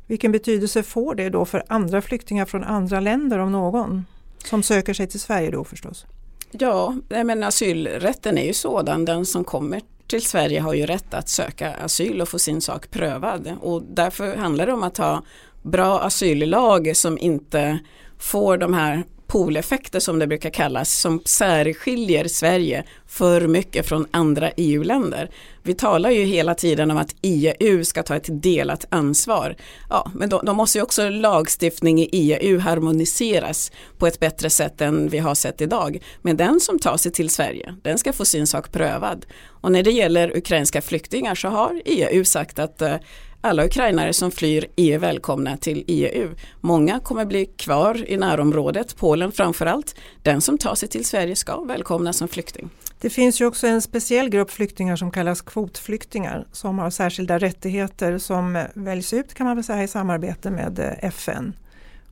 Vilken 0.07 0.31
betydelse 0.31 0.83
får 0.83 1.15
det 1.15 1.29
då 1.29 1.45
för 1.45 1.63
andra 1.67 2.01
flyktingar 2.01 2.45
från 2.45 2.63
andra 2.63 2.99
länder 2.99 3.39
om 3.39 3.51
någon? 3.51 4.05
Som 4.43 4.63
söker 4.63 4.93
sig 4.93 5.07
till 5.07 5.19
Sverige 5.19 5.51
då 5.51 5.63
förstås? 5.63 6.05
Ja, 6.51 6.95
men 7.09 7.43
asylrätten 7.43 8.37
är 8.37 8.45
ju 8.45 8.53
sådan, 8.53 9.05
den 9.05 9.25
som 9.25 9.43
kommer 9.43 9.81
till 10.07 10.21
Sverige 10.21 10.59
har 10.59 10.73
ju 10.73 10.85
rätt 10.85 11.13
att 11.13 11.29
söka 11.29 11.73
asyl 11.73 12.21
och 12.21 12.29
få 12.29 12.39
sin 12.39 12.61
sak 12.61 12.91
prövad 12.91 13.57
och 13.61 13.83
därför 13.83 14.35
handlar 14.35 14.65
det 14.65 14.73
om 14.73 14.83
att 14.83 14.97
ha 14.97 15.23
bra 15.61 15.99
asyllag 15.99 16.97
som 16.97 17.17
inte 17.17 17.79
får 18.17 18.57
de 18.57 18.73
här 18.73 19.03
pooleffekter 19.29 19.99
som 19.99 20.19
det 20.19 20.27
brukar 20.27 20.49
kallas 20.49 20.93
som 20.93 21.21
särskiljer 21.25 22.27
Sverige 22.27 22.83
för 23.07 23.47
mycket 23.47 23.85
från 23.85 24.07
andra 24.11 24.51
EU-länder. 24.51 25.29
Vi 25.63 25.73
talar 25.73 26.09
ju 26.09 26.23
hela 26.23 26.55
tiden 26.55 26.91
om 26.91 26.97
att 26.97 27.15
EU 27.21 27.83
ska 27.83 28.03
ta 28.03 28.15
ett 28.15 28.41
delat 28.43 28.85
ansvar. 28.89 29.55
Ja, 29.89 30.11
men 30.15 30.29
då, 30.29 30.41
då 30.41 30.53
måste 30.53 30.77
ju 30.77 30.81
också 30.81 31.09
lagstiftning 31.09 31.99
i 31.99 32.09
EU 32.41 32.59
harmoniseras 32.59 33.71
på 33.97 34.07
ett 34.07 34.19
bättre 34.19 34.49
sätt 34.49 34.81
än 34.81 35.09
vi 35.09 35.17
har 35.17 35.35
sett 35.35 35.61
idag. 35.61 36.03
Men 36.21 36.37
den 36.37 36.59
som 36.59 36.79
tar 36.79 36.97
sig 36.97 37.11
till 37.11 37.29
Sverige, 37.29 37.75
den 37.81 37.97
ska 37.97 38.13
få 38.13 38.25
sin 38.25 38.47
sak 38.47 38.71
prövad. 38.71 39.25
Och 39.61 39.71
när 39.71 39.83
det 39.83 39.91
gäller 39.91 40.37
ukrainska 40.37 40.81
flyktingar 40.81 41.35
så 41.35 41.47
har 41.47 41.81
EU 41.85 42.25
sagt 42.25 42.59
att 42.59 42.81
eh, 42.81 42.95
alla 43.41 43.65
ukrainare 43.65 44.13
som 44.13 44.31
flyr 44.31 44.65
är 44.75 44.97
välkomna 44.97 45.57
till 45.57 45.83
EU. 45.87 46.29
Många 46.61 46.99
kommer 46.99 47.25
bli 47.25 47.45
kvar 47.45 48.09
i 48.09 48.17
närområdet, 48.17 48.95
Polen 48.97 49.31
framförallt. 49.31 49.95
Den 50.23 50.41
som 50.41 50.57
tar 50.57 50.75
sig 50.75 50.89
till 50.89 51.05
Sverige 51.05 51.35
ska 51.35 51.61
välkomnas 51.61 52.17
som 52.17 52.27
flykting. 52.27 52.69
Det 53.01 53.09
finns 53.09 53.41
ju 53.41 53.45
också 53.45 53.67
en 53.67 53.81
speciell 53.81 54.29
grupp 54.29 54.51
flyktingar 54.51 54.95
som 54.95 55.11
kallas 55.11 55.41
kvotflyktingar 55.41 56.47
som 56.51 56.79
har 56.79 56.89
särskilda 56.89 57.37
rättigheter 57.37 58.17
som 58.17 58.63
väljs 58.73 59.13
ut 59.13 59.33
kan 59.33 59.47
man 59.47 59.55
väl 59.55 59.63
säga 59.63 59.83
i 59.83 59.87
samarbete 59.87 60.51
med 60.51 60.79
eh, 60.79 61.07
FN. 61.07 61.53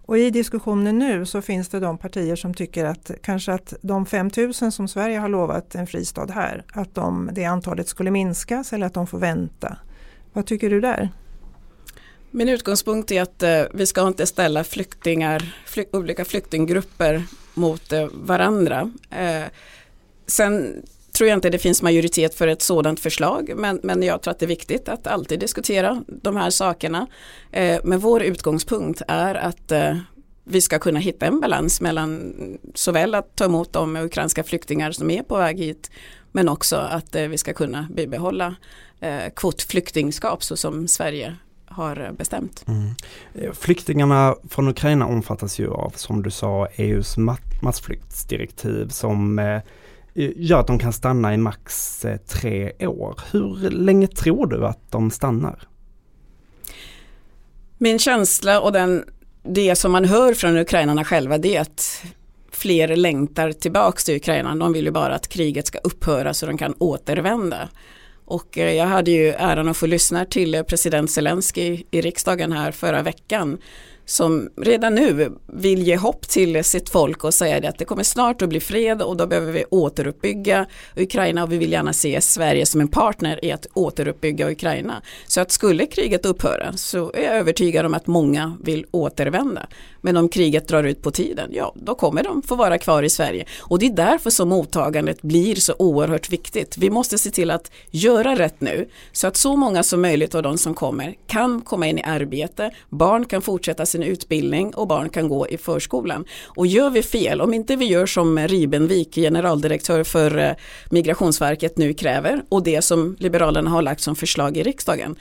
Och 0.05 0.17
i 0.17 0.29
diskussionen 0.29 0.99
nu 0.99 1.25
så 1.25 1.41
finns 1.41 1.69
det 1.69 1.79
de 1.79 1.97
partier 1.97 2.35
som 2.35 2.53
tycker 2.53 2.85
att 2.85 3.11
kanske 3.23 3.53
att 3.53 3.73
de 3.81 4.05
5000 4.05 4.71
som 4.71 4.87
Sverige 4.87 5.19
har 5.19 5.29
lovat 5.29 5.75
en 5.75 5.87
fristad 5.87 6.27
här, 6.33 6.63
att 6.73 6.95
de, 6.95 7.29
det 7.33 7.45
antalet 7.45 7.87
skulle 7.87 8.11
minskas 8.11 8.73
eller 8.73 8.85
att 8.85 8.93
de 8.93 9.07
får 9.07 9.19
vänta. 9.19 9.77
Vad 10.37 10.45
tycker 10.45 10.69
du 10.69 10.81
där? 10.81 11.09
Min 12.31 12.49
utgångspunkt 12.49 13.11
är 13.11 13.21
att 13.21 13.43
eh, 13.43 13.63
vi 13.73 13.85
ska 13.85 14.07
inte 14.07 14.25
ställa 14.25 14.63
flyktingar, 14.63 15.55
flyk, 15.65 15.95
olika 15.95 16.25
flyktinggrupper 16.25 17.23
mot 17.53 17.93
eh, 17.93 18.07
varandra. 18.13 18.91
Eh, 19.09 19.43
sen 20.27 20.83
tror 21.11 21.29
jag 21.29 21.37
inte 21.37 21.49
det 21.49 21.57
finns 21.59 21.81
majoritet 21.81 22.35
för 22.35 22.47
ett 22.47 22.61
sådant 22.61 22.99
förslag 22.99 23.51
men, 23.55 23.79
men 23.83 24.03
jag 24.03 24.21
tror 24.21 24.31
att 24.31 24.39
det 24.39 24.45
är 24.45 24.47
viktigt 24.47 24.89
att 24.89 25.07
alltid 25.07 25.39
diskutera 25.39 26.03
de 26.07 26.35
här 26.35 26.49
sakerna. 26.49 27.07
Eh, 27.51 27.79
men 27.83 27.99
vår 27.99 28.23
utgångspunkt 28.23 29.01
är 29.07 29.35
att 29.35 29.71
eh, 29.71 29.97
vi 30.43 30.61
ska 30.61 30.79
kunna 30.79 30.99
hitta 30.99 31.25
en 31.25 31.39
balans 31.39 31.81
mellan 31.81 32.15
mm, 32.15 32.57
såväl 32.73 33.15
att 33.15 33.35
ta 33.35 33.45
emot 33.45 33.73
de 33.73 33.95
ukrainska 33.95 34.43
flyktingar 34.43 34.91
som 34.91 35.09
är 35.09 35.23
på 35.23 35.37
väg 35.37 35.59
hit 35.59 35.91
men 36.37 36.49
också 36.49 36.75
att 36.75 37.15
eh, 37.15 37.23
vi 37.23 37.37
ska 37.37 37.53
kunna 37.53 37.87
bibehålla 37.91 38.55
eh, 38.99 39.33
kvotflyktingskap 39.35 40.43
så 40.43 40.57
som 40.57 40.87
Sverige 40.87 41.35
har 41.65 42.11
bestämt. 42.17 42.65
Mm. 42.67 42.89
Eh, 43.33 43.53
flyktingarna 43.53 44.35
från 44.49 44.67
Ukraina 44.67 45.05
omfattas 45.05 45.59
ju 45.59 45.69
av, 45.71 45.93
som 45.95 46.23
du 46.23 46.31
sa, 46.31 46.67
EUs 46.75 47.15
massflyktsdirektiv 47.61 48.87
som 48.87 49.39
eh, 49.39 49.61
gör 50.35 50.59
att 50.59 50.67
de 50.67 50.79
kan 50.79 50.93
stanna 50.93 51.33
i 51.33 51.37
max 51.37 52.05
eh, 52.05 52.17
tre 52.17 52.87
år. 52.87 53.19
Hur 53.31 53.69
länge 53.69 54.07
tror 54.07 54.47
du 54.47 54.65
att 54.65 54.91
de 54.91 55.11
stannar? 55.11 55.67
Min 57.77 57.99
känsla 57.99 58.61
och 58.61 58.71
den, 58.71 59.05
det 59.43 59.75
som 59.75 59.91
man 59.91 60.05
hör 60.05 60.33
från 60.33 60.57
ukrainarna 60.57 61.03
själva 61.03 61.37
det 61.37 61.55
är 61.55 61.61
att 61.61 62.03
fler 62.57 62.95
längtar 62.95 63.51
tillbaka 63.51 63.99
till 64.05 64.15
Ukraina. 64.15 64.55
De 64.55 64.73
vill 64.73 64.85
ju 64.85 64.91
bara 64.91 65.15
att 65.15 65.27
kriget 65.27 65.67
ska 65.67 65.77
upphöra 65.77 66.33
så 66.33 66.45
de 66.45 66.57
kan 66.57 66.73
återvända. 66.77 67.69
Och 68.25 68.57
eh, 68.57 68.73
jag 68.73 68.85
hade 68.85 69.11
ju 69.11 69.29
äran 69.29 69.67
att 69.67 69.77
få 69.77 69.85
lyssna 69.85 70.25
till 70.25 70.55
eh, 70.55 70.63
president 70.63 71.11
Zelensky 71.11 71.83
i 71.91 72.01
riksdagen 72.01 72.51
här 72.51 72.71
förra 72.71 73.01
veckan 73.01 73.57
som 74.07 74.49
redan 74.57 74.95
nu 74.95 75.31
vill 75.47 75.83
ge 75.83 75.97
hopp 75.97 76.27
till 76.27 76.63
sitt 76.63 76.89
folk 76.89 77.23
och 77.23 77.33
säga 77.33 77.69
att 77.69 77.77
det 77.77 77.85
kommer 77.85 78.03
snart 78.03 78.41
att 78.41 78.49
bli 78.49 78.59
fred 78.59 79.01
och 79.01 79.17
då 79.17 79.27
behöver 79.27 79.51
vi 79.51 79.65
återuppbygga 79.69 80.65
Ukraina 80.95 81.43
och 81.43 81.51
vi 81.51 81.57
vill 81.57 81.71
gärna 81.71 81.93
se 81.93 82.21
Sverige 82.21 82.65
som 82.65 82.81
en 82.81 82.87
partner 82.87 83.45
i 83.45 83.51
att 83.51 83.67
återuppbygga 83.73 84.51
Ukraina. 84.51 85.01
Så 85.27 85.41
att 85.41 85.51
skulle 85.51 85.85
kriget 85.85 86.25
upphöra 86.25 86.73
så 86.73 87.11
är 87.13 87.23
jag 87.23 87.35
övertygad 87.35 87.85
om 87.85 87.93
att 87.93 88.07
många 88.07 88.57
vill 88.63 88.85
återvända. 88.91 89.67
Men 90.07 90.17
om 90.17 90.29
kriget 90.29 90.67
drar 90.67 90.83
ut 90.83 91.01
på 91.01 91.11
tiden, 91.11 91.49
ja 91.53 91.73
då 91.75 91.95
kommer 91.95 92.23
de 92.23 92.41
få 92.41 92.55
vara 92.55 92.77
kvar 92.77 93.03
i 93.03 93.09
Sverige. 93.09 93.45
Och 93.59 93.79
det 93.79 93.85
är 93.85 93.93
därför 93.93 94.29
som 94.29 94.49
mottagandet 94.49 95.21
blir 95.21 95.55
så 95.55 95.73
oerhört 95.79 96.29
viktigt. 96.29 96.77
Vi 96.77 96.89
måste 96.89 97.17
se 97.17 97.31
till 97.31 97.51
att 97.51 97.71
göra 97.91 98.35
rätt 98.35 98.61
nu 98.61 98.89
så 99.11 99.27
att 99.27 99.37
så 99.37 99.55
många 99.55 99.83
som 99.83 100.01
möjligt 100.01 100.35
av 100.35 100.43
de 100.43 100.57
som 100.57 100.73
kommer 100.73 101.15
kan 101.27 101.61
komma 101.61 101.87
in 101.87 101.97
i 101.97 102.03
arbete, 102.03 102.71
barn 102.89 103.25
kan 103.25 103.41
fortsätta 103.41 103.85
sin 103.85 104.03
utbildning 104.03 104.73
och 104.75 104.87
barn 104.87 105.09
kan 105.09 105.29
gå 105.29 105.47
i 105.47 105.57
förskolan. 105.57 106.25
Och 106.43 106.67
gör 106.67 106.89
vi 106.89 107.03
fel, 107.03 107.41
om 107.41 107.53
inte 107.53 107.75
vi 107.75 107.85
gör 107.85 108.05
som 108.05 108.39
Ribenvik, 108.39 109.15
generaldirektör 109.15 110.03
för 110.03 110.37
eh, 110.37 110.51
Migrationsverket 110.89 111.77
nu 111.77 111.93
kräver 111.93 112.41
och 112.49 112.63
det 112.63 112.81
som 112.81 113.15
Liberalerna 113.19 113.69
har 113.69 113.81
lagt 113.81 114.01
som 114.01 114.15
förslag 114.15 114.57
i 114.57 114.63
riksdagen, 114.63 115.15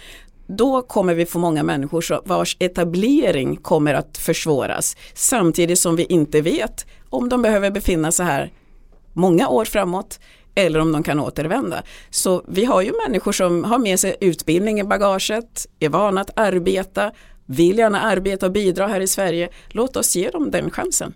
då 0.47 0.83
kommer 0.83 1.15
vi 1.15 1.27
få 1.27 1.39
många 1.39 1.63
människor 1.63 2.21
vars 2.25 2.57
etablering 2.61 3.57
kommer 3.57 3.95
att 3.95 4.19
försvåras 4.19 4.97
samtidigt 5.15 5.79
som 5.79 5.97
vi 5.97 6.05
inte 6.05 6.41
vet 6.41 6.87
om 7.11 7.29
de 7.29 7.43
behöver 7.43 7.71
befinna 7.71 8.13
sig 8.13 8.27
här 8.27 8.53
många 9.13 9.49
år 9.49 9.65
framåt 9.65 10.21
eller 10.55 10.79
om 10.79 10.93
de 10.93 11.03
kan 11.03 11.21
återvända. 11.21 11.83
Så 12.11 12.45
vi 12.49 12.65
har 12.65 12.83
ju 12.83 12.93
människor 13.07 13.33
som 13.33 13.65
har 13.65 13.79
med 13.79 14.01
sig 14.01 14.17
utbildning 14.21 14.81
i 14.81 14.85
bagaget, 14.85 15.67
är 15.81 15.89
vana 15.89 16.21
att 16.21 16.39
arbeta, 16.39 17.13
vill 17.47 17.79
gärna 17.79 18.01
arbeta 18.01 18.47
och 18.47 18.53
bidra 18.53 18.87
här 18.87 19.01
i 19.01 19.07
Sverige. 19.07 19.49
Låt 19.69 19.97
oss 19.97 20.17
ge 20.17 20.31
dem 20.31 20.51
den 20.51 20.71
chansen. 20.71 21.15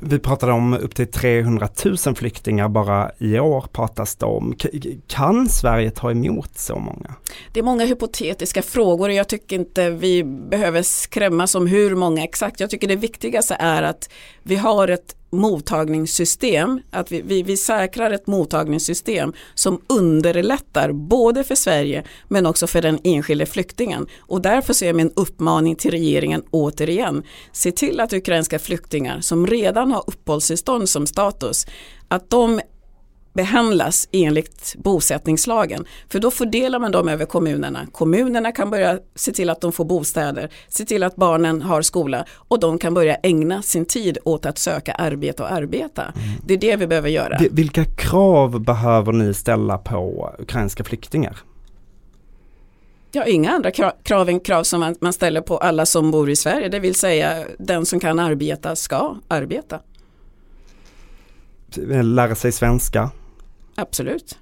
Vi, 0.00 0.18
pratade 0.18 0.52
om 0.52 0.74
upp 0.74 0.94
till 0.94 1.06
300 1.06 1.68
000 1.84 1.96
flyktingar 1.96 2.68
bara 2.68 3.10
i 3.18 3.38
år 3.38 3.66
pratas 3.72 4.16
det 4.16 4.26
om. 4.26 4.56
Kan 5.06 5.48
Sverige 5.48 5.90
ta 5.90 6.10
emot 6.10 6.58
så 6.58 6.78
många? 6.78 7.14
Det 7.52 7.60
är 7.60 7.64
många 7.64 7.84
hypotetiska 7.84 8.62
frågor 8.62 9.08
och 9.08 9.14
jag 9.14 9.28
tycker 9.28 9.56
inte 9.56 9.90
vi 9.90 10.24
behöver 10.24 10.82
skrämmas 10.82 11.54
om 11.54 11.66
hur 11.66 11.94
många 11.94 12.24
exakt. 12.24 12.60
Jag 12.60 12.70
tycker 12.70 12.88
det 12.88 12.96
viktigaste 12.96 13.54
är 13.54 13.82
att 13.82 14.10
vi 14.42 14.56
har 14.56 14.88
ett 14.88 15.16
mottagningssystem, 15.38 16.80
att 16.90 17.12
vi, 17.12 17.22
vi, 17.22 17.42
vi 17.42 17.56
säkrar 17.56 18.10
ett 18.10 18.26
mottagningssystem 18.26 19.32
som 19.54 19.80
underlättar 19.86 20.92
både 20.92 21.44
för 21.44 21.54
Sverige 21.54 22.04
men 22.28 22.46
också 22.46 22.66
för 22.66 22.82
den 22.82 22.98
enskilde 23.04 23.46
flyktingen. 23.46 24.06
Och 24.18 24.42
därför 24.42 24.72
så 24.72 24.84
är 24.84 24.92
min 24.92 25.12
uppmaning 25.16 25.76
till 25.76 25.90
regeringen 25.90 26.42
återigen, 26.50 27.22
se 27.52 27.72
till 27.72 28.00
att 28.00 28.12
ukrainska 28.12 28.58
flyktingar 28.58 29.20
som 29.20 29.46
redan 29.46 29.92
har 29.92 30.04
uppehållstillstånd 30.06 30.88
som 30.88 31.06
status, 31.06 31.66
att 32.08 32.30
de 32.30 32.60
behandlas 33.36 34.08
enligt 34.12 34.74
bosättningslagen. 34.78 35.84
För 36.08 36.18
då 36.18 36.30
fördelar 36.30 36.78
man 36.78 36.92
dem 36.92 37.08
över 37.08 37.24
kommunerna. 37.24 37.86
Kommunerna 37.92 38.52
kan 38.52 38.70
börja 38.70 38.98
se 39.14 39.32
till 39.32 39.50
att 39.50 39.60
de 39.60 39.72
får 39.72 39.84
bostäder, 39.84 40.50
se 40.68 40.84
till 40.84 41.02
att 41.02 41.16
barnen 41.16 41.62
har 41.62 41.82
skola 41.82 42.24
och 42.48 42.60
de 42.60 42.78
kan 42.78 42.94
börja 42.94 43.14
ägna 43.14 43.62
sin 43.62 43.84
tid 43.84 44.18
åt 44.24 44.46
att 44.46 44.58
söka 44.58 44.92
arbete 44.92 45.42
och 45.42 45.52
arbeta. 45.52 46.02
Mm. 46.02 46.14
Det 46.46 46.54
är 46.54 46.58
det 46.58 46.76
vi 46.76 46.86
behöver 46.86 47.08
göra. 47.08 47.38
Vilka 47.50 47.84
krav 47.84 48.60
behöver 48.60 49.12
ni 49.12 49.34
ställa 49.34 49.78
på 49.78 50.34
ukrainska 50.38 50.84
flyktingar? 50.84 51.36
Ja, 53.12 53.24
inga 53.24 53.50
andra 53.50 53.70
krav 54.02 54.28
än 54.28 54.40
krav 54.40 54.62
som 54.62 54.94
man 55.00 55.12
ställer 55.12 55.40
på 55.40 55.58
alla 55.58 55.86
som 55.86 56.10
bor 56.10 56.30
i 56.30 56.36
Sverige, 56.36 56.68
det 56.68 56.78
vill 56.78 56.94
säga 56.94 57.44
den 57.58 57.86
som 57.86 58.00
kan 58.00 58.18
arbeta 58.18 58.76
ska 58.76 59.16
arbeta. 59.28 59.80
Lära 62.02 62.34
sig 62.34 62.52
svenska, 62.52 63.10
Absolut. 63.76 64.38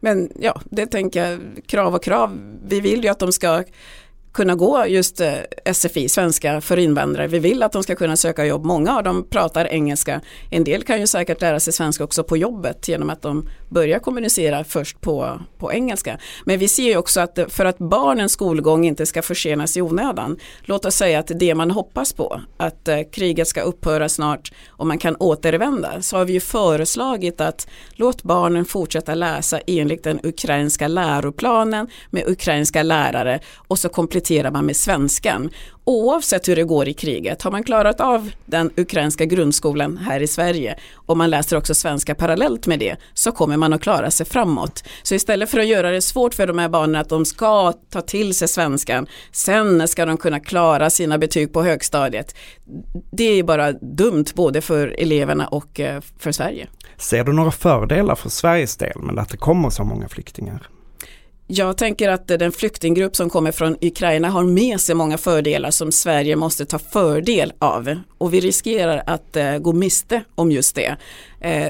Men 0.00 0.32
ja, 0.40 0.60
det 0.64 0.86
tänker 0.86 1.24
jag, 1.30 1.40
krav 1.66 1.94
och 1.94 2.04
krav. 2.04 2.58
Vi 2.66 2.80
vill 2.80 3.04
ju 3.04 3.08
att 3.10 3.18
de 3.18 3.32
ska 3.32 3.64
kunna 4.32 4.54
gå 4.54 4.86
just 4.86 5.20
eh, 5.20 5.32
SFI, 5.72 6.08
svenska 6.08 6.60
för 6.60 6.76
invandrare. 6.76 7.26
Vi 7.26 7.38
vill 7.38 7.62
att 7.62 7.72
de 7.72 7.82
ska 7.82 7.94
kunna 7.94 8.16
söka 8.16 8.44
jobb. 8.44 8.64
Många 8.64 8.96
av 8.96 9.02
dem 9.02 9.26
pratar 9.30 9.66
engelska. 9.66 10.20
En 10.50 10.64
del 10.64 10.82
kan 10.82 11.00
ju 11.00 11.06
säkert 11.06 11.40
lära 11.40 11.60
sig 11.60 11.72
svenska 11.72 12.04
också 12.04 12.24
på 12.24 12.36
jobbet 12.36 12.88
genom 12.88 13.10
att 13.10 13.22
de 13.22 13.48
börjar 13.68 13.98
kommunicera 13.98 14.64
först 14.64 15.00
på, 15.00 15.40
på 15.58 15.72
engelska. 15.72 16.18
Men 16.44 16.58
vi 16.58 16.68
ser 16.68 16.82
ju 16.82 16.96
också 16.96 17.20
att 17.20 17.38
för 17.48 17.64
att 17.64 17.78
barnens 17.78 18.32
skolgång 18.32 18.86
inte 18.86 19.06
ska 19.06 19.22
försenas 19.22 19.76
i 19.76 19.82
onödan, 19.82 20.38
låt 20.60 20.84
oss 20.84 20.94
säga 20.94 21.18
att 21.18 21.30
det 21.34 21.54
man 21.54 21.70
hoppas 21.70 22.12
på, 22.12 22.40
att 22.56 22.88
eh, 22.88 22.98
kriget 23.12 23.48
ska 23.48 23.60
upphöra 23.60 24.08
snart 24.08 24.52
och 24.68 24.86
man 24.86 24.98
kan 24.98 25.16
återvända, 25.16 26.02
så 26.02 26.16
har 26.16 26.24
vi 26.24 26.32
ju 26.32 26.40
föreslagit 26.40 27.40
att 27.40 27.68
låt 27.90 28.22
barnen 28.22 28.64
fortsätta 28.64 29.14
läsa 29.14 29.60
enligt 29.66 30.04
den 30.04 30.20
ukrainska 30.22 30.88
läroplanen 30.88 31.88
med 32.10 32.28
ukrainska 32.28 32.82
lärare 32.82 33.40
och 33.56 33.78
så 33.78 33.88
komplettera 33.88 34.21
kompletterar 34.22 34.50
man 34.50 34.66
med 34.66 34.76
svenskan. 34.76 35.50
Oavsett 35.84 36.48
hur 36.48 36.56
det 36.56 36.64
går 36.64 36.88
i 36.88 36.94
kriget, 36.94 37.42
har 37.42 37.50
man 37.50 37.62
klarat 37.62 38.00
av 38.00 38.30
den 38.46 38.70
ukrainska 38.76 39.24
grundskolan 39.24 39.96
här 39.96 40.20
i 40.20 40.26
Sverige 40.26 40.78
och 41.06 41.16
man 41.16 41.30
läser 41.30 41.56
också 41.56 41.74
svenska 41.74 42.14
parallellt 42.14 42.66
med 42.66 42.78
det 42.78 42.96
så 43.14 43.32
kommer 43.32 43.56
man 43.56 43.72
att 43.72 43.82
klara 43.82 44.10
sig 44.10 44.26
framåt. 44.26 44.84
Så 45.02 45.14
istället 45.14 45.50
för 45.50 45.58
att 45.58 45.66
göra 45.66 45.90
det 45.90 46.02
svårt 46.02 46.34
för 46.34 46.46
de 46.46 46.58
här 46.58 46.68
barnen 46.68 47.00
att 47.00 47.08
de 47.08 47.24
ska 47.24 47.72
ta 47.90 48.00
till 48.00 48.34
sig 48.34 48.48
svenskan, 48.48 49.06
sen 49.32 49.88
ska 49.88 50.06
de 50.06 50.16
kunna 50.16 50.40
klara 50.40 50.90
sina 50.90 51.18
betyg 51.18 51.52
på 51.52 51.62
högstadiet. 51.62 52.34
Det 53.12 53.38
är 53.38 53.42
bara 53.42 53.72
dumt 53.72 54.26
både 54.34 54.60
för 54.60 54.94
eleverna 54.98 55.46
och 55.46 55.80
eh, 55.80 56.00
för 56.18 56.32
Sverige. 56.32 56.68
Ser 56.96 57.24
du 57.24 57.32
några 57.32 57.50
fördelar 57.50 58.14
för 58.14 58.30
Sveriges 58.30 58.76
del 58.76 58.98
med 59.02 59.18
att 59.18 59.28
det 59.28 59.36
kommer 59.36 59.70
så 59.70 59.84
många 59.84 60.08
flyktingar? 60.08 60.68
Jag 61.54 61.76
tänker 61.76 62.08
att 62.08 62.28
den 62.28 62.52
flyktinggrupp 62.52 63.16
som 63.16 63.30
kommer 63.30 63.52
från 63.52 63.76
Ukraina 63.80 64.28
har 64.28 64.44
med 64.44 64.80
sig 64.80 64.94
många 64.94 65.18
fördelar 65.18 65.70
som 65.70 65.92
Sverige 65.92 66.36
måste 66.36 66.64
ta 66.64 66.78
fördel 66.78 67.52
av 67.58 67.96
och 68.18 68.34
vi 68.34 68.40
riskerar 68.40 69.02
att 69.06 69.36
eh, 69.36 69.58
gå 69.58 69.72
miste 69.72 70.22
om 70.34 70.52
just 70.52 70.74
det. 70.74 70.96
Eh, 71.40 71.68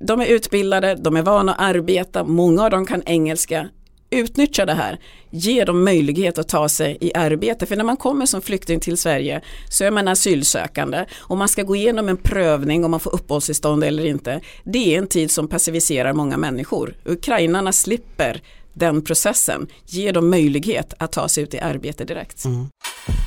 de 0.00 0.20
är 0.20 0.26
utbildade, 0.26 0.94
de 0.94 1.16
är 1.16 1.22
vana 1.22 1.54
att 1.54 1.60
arbeta, 1.60 2.24
många 2.24 2.64
av 2.64 2.70
dem 2.70 2.86
kan 2.86 3.02
engelska. 3.06 3.68
Utnyttja 4.10 4.66
det 4.66 4.74
här, 4.74 4.98
ge 5.30 5.64
dem 5.64 5.84
möjlighet 5.84 6.38
att 6.38 6.48
ta 6.48 6.68
sig 6.68 6.98
i 7.00 7.14
arbete. 7.14 7.66
För 7.66 7.76
när 7.76 7.84
man 7.84 7.96
kommer 7.96 8.26
som 8.26 8.42
flykting 8.42 8.80
till 8.80 8.96
Sverige 8.96 9.40
så 9.70 9.84
är 9.84 9.90
man 9.90 10.08
asylsökande 10.08 11.04
och 11.18 11.36
man 11.36 11.48
ska 11.48 11.62
gå 11.62 11.76
igenom 11.76 12.08
en 12.08 12.16
prövning 12.16 12.84
om 12.84 12.90
man 12.90 13.00
får 13.00 13.14
uppehållstillstånd 13.14 13.84
eller 13.84 14.06
inte. 14.06 14.40
Det 14.64 14.94
är 14.94 14.98
en 14.98 15.06
tid 15.06 15.30
som 15.30 15.48
passiviserar 15.48 16.12
många 16.12 16.36
människor. 16.36 16.94
Ukrainarna 17.04 17.72
slipper 17.72 18.42
den 18.74 19.02
processen, 19.02 19.66
ger 19.86 20.12
dem 20.12 20.30
möjlighet 20.30 20.94
att 20.98 21.12
ta 21.12 21.28
sig 21.28 21.44
ut 21.44 21.54
i 21.54 21.58
arbete 21.60 22.04
direkt. 22.04 22.44
Mm. 22.44 22.66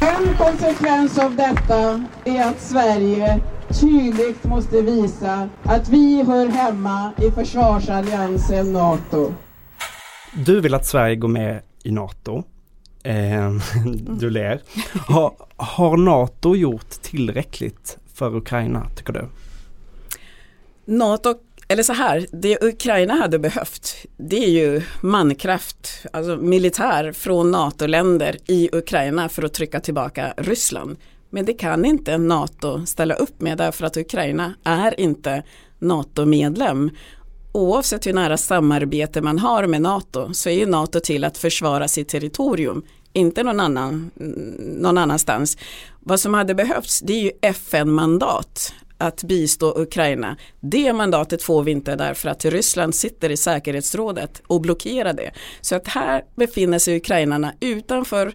En 0.01 0.37
konsekvens 0.37 1.17
av 1.17 1.35
detta 1.35 2.05
är 2.25 2.45
att 2.45 2.61
Sverige 2.61 3.41
tydligt 3.81 4.43
måste 4.43 4.81
visa 4.81 5.49
att 5.63 5.89
vi 5.89 6.23
hör 6.23 6.47
hemma 6.47 7.11
i 7.17 7.31
försvarsalliansen 7.31 8.73
NATO. 8.73 9.33
Du 10.45 10.61
vill 10.61 10.73
att 10.73 10.85
Sverige 10.85 11.15
går 11.15 11.27
med 11.27 11.61
i 11.83 11.91
NATO. 11.91 12.43
Eh, 13.03 13.51
du 14.19 14.29
ler. 14.29 14.61
Har, 15.07 15.33
har 15.55 15.97
NATO 15.97 16.55
gjort 16.55 16.89
tillräckligt 16.89 17.97
för 18.13 18.35
Ukraina 18.35 18.89
tycker 18.95 19.13
du? 19.13 19.29
NATO 20.85 21.35
eller 21.67 21.83
så 21.83 21.93
här, 21.93 22.25
det 22.31 22.63
Ukraina 22.63 23.13
hade 23.13 23.39
behövt 23.39 23.95
det 24.17 24.45
är 24.45 24.49
ju 24.49 24.81
mankraft, 25.01 26.05
alltså 26.13 26.37
militär 26.37 27.11
från 27.11 27.51
NATO-länder 27.51 28.37
i 28.47 28.69
Ukraina 28.71 29.29
för 29.29 29.43
att 29.43 29.53
trycka 29.53 29.79
tillbaka 29.79 30.33
Ryssland. 30.37 30.97
Men 31.29 31.45
det 31.45 31.53
kan 31.53 31.85
inte 31.85 32.17
NATO 32.17 32.85
ställa 32.85 33.13
upp 33.13 33.41
med 33.41 33.57
därför 33.57 33.85
att 33.85 33.97
Ukraina 33.97 34.53
är 34.63 34.99
inte 34.99 35.43
NATO-medlem. 35.79 36.91
Oavsett 37.51 38.07
hur 38.07 38.13
nära 38.13 38.37
samarbete 38.37 39.21
man 39.21 39.39
har 39.39 39.67
med 39.67 39.81
NATO 39.81 40.33
så 40.33 40.49
är 40.49 40.53
ju 40.53 40.65
NATO 40.65 40.99
till 40.99 41.23
att 41.23 41.37
försvara 41.37 41.87
sitt 41.87 42.09
territorium, 42.09 42.83
inte 43.13 43.43
någon, 43.43 43.59
annan, 43.59 44.11
någon 44.59 44.97
annanstans. 44.97 45.57
Vad 45.99 46.19
som 46.19 46.33
hade 46.33 46.55
behövts 46.55 46.99
det 46.99 47.13
är 47.13 47.21
ju 47.21 47.31
FN-mandat 47.41 48.73
att 48.97 49.23
bistå 49.23 49.81
Ukraina. 49.81 50.37
Det 50.59 50.93
mandatet 50.93 51.43
får 51.43 51.63
vi 51.63 51.71
inte 51.71 51.95
därför 51.95 52.29
att 52.29 52.45
Ryssland 52.45 52.95
sitter 52.95 53.29
i 53.29 53.37
säkerhetsrådet 53.37 54.41
och 54.47 54.61
blockerar 54.61 55.13
det. 55.13 55.31
Så 55.61 55.75
att 55.75 55.87
här 55.87 56.23
befinner 56.35 56.79
sig 56.79 56.97
ukrainarna 56.97 57.53
utanför 57.59 58.33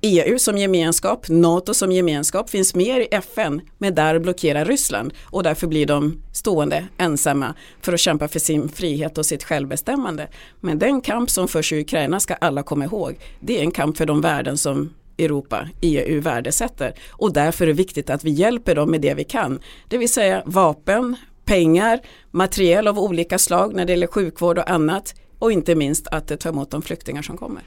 EU 0.00 0.38
som 0.38 0.58
gemenskap, 0.58 1.28
NATO 1.28 1.74
som 1.74 1.92
gemenskap 1.92 2.50
finns 2.50 2.74
mer 2.74 3.00
i 3.00 3.08
FN 3.10 3.60
men 3.78 3.94
där 3.94 4.18
blockerar 4.18 4.64
Ryssland 4.64 5.14
och 5.24 5.42
därför 5.42 5.66
blir 5.66 5.86
de 5.86 6.22
stående 6.32 6.86
ensamma 6.98 7.54
för 7.82 7.92
att 7.92 8.00
kämpa 8.00 8.28
för 8.28 8.38
sin 8.38 8.68
frihet 8.68 9.18
och 9.18 9.26
sitt 9.26 9.44
självbestämmande. 9.44 10.28
Men 10.60 10.78
den 10.78 11.00
kamp 11.00 11.30
som 11.30 11.48
förs 11.48 11.72
i 11.72 11.80
Ukraina 11.80 12.20
ska 12.20 12.34
alla 12.34 12.62
komma 12.62 12.84
ihåg. 12.84 13.18
Det 13.40 13.58
är 13.58 13.62
en 13.62 13.70
kamp 13.70 13.96
för 13.96 14.06
de 14.06 14.20
värden 14.20 14.58
som 14.58 14.90
Europa, 15.18 15.68
EU 15.80 16.20
värdesätter 16.20 16.94
och 17.10 17.32
därför 17.32 17.64
är 17.64 17.66
det 17.66 17.72
viktigt 17.72 18.10
att 18.10 18.24
vi 18.24 18.30
hjälper 18.30 18.74
dem 18.74 18.90
med 18.90 19.00
det 19.00 19.14
vi 19.14 19.24
kan. 19.24 19.60
Det 19.88 19.98
vill 19.98 20.12
säga 20.12 20.42
vapen, 20.46 21.16
pengar, 21.44 22.00
materiel 22.30 22.88
av 22.88 22.98
olika 22.98 23.38
slag 23.38 23.74
när 23.74 23.84
det 23.84 23.92
gäller 23.92 24.06
sjukvård 24.06 24.58
och 24.58 24.70
annat 24.70 25.14
och 25.38 25.52
inte 25.52 25.74
minst 25.74 26.08
att 26.08 26.40
ta 26.40 26.48
emot 26.48 26.70
de 26.70 26.82
flyktingar 26.82 27.22
som 27.22 27.36
kommer. 27.36 27.62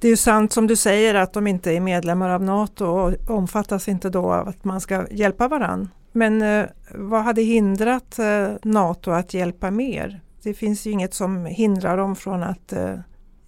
Det 0.00 0.08
är 0.08 0.10
ju 0.10 0.16
sant 0.16 0.52
som 0.52 0.66
du 0.66 0.76
säger 0.76 1.14
att 1.14 1.32
de 1.32 1.46
inte 1.46 1.72
är 1.72 1.80
medlemmar 1.80 2.30
av 2.30 2.42
NATO 2.42 2.86
och 2.86 3.30
omfattas 3.30 3.88
inte 3.88 4.10
då 4.10 4.32
av 4.32 4.48
att 4.48 4.64
man 4.64 4.80
ska 4.80 5.06
hjälpa 5.10 5.48
varann. 5.48 5.88
Men 6.12 6.42
eh, 6.42 6.66
vad 6.94 7.22
hade 7.22 7.42
hindrat 7.42 8.18
eh, 8.18 8.48
NATO 8.62 9.10
att 9.10 9.34
hjälpa 9.34 9.70
mer? 9.70 10.20
Det 10.42 10.54
finns 10.54 10.86
ju 10.86 10.90
inget 10.90 11.14
som 11.14 11.46
hindrar 11.46 11.96
dem 11.96 12.16
från 12.16 12.42
att 12.42 12.72
eh, 12.72 12.94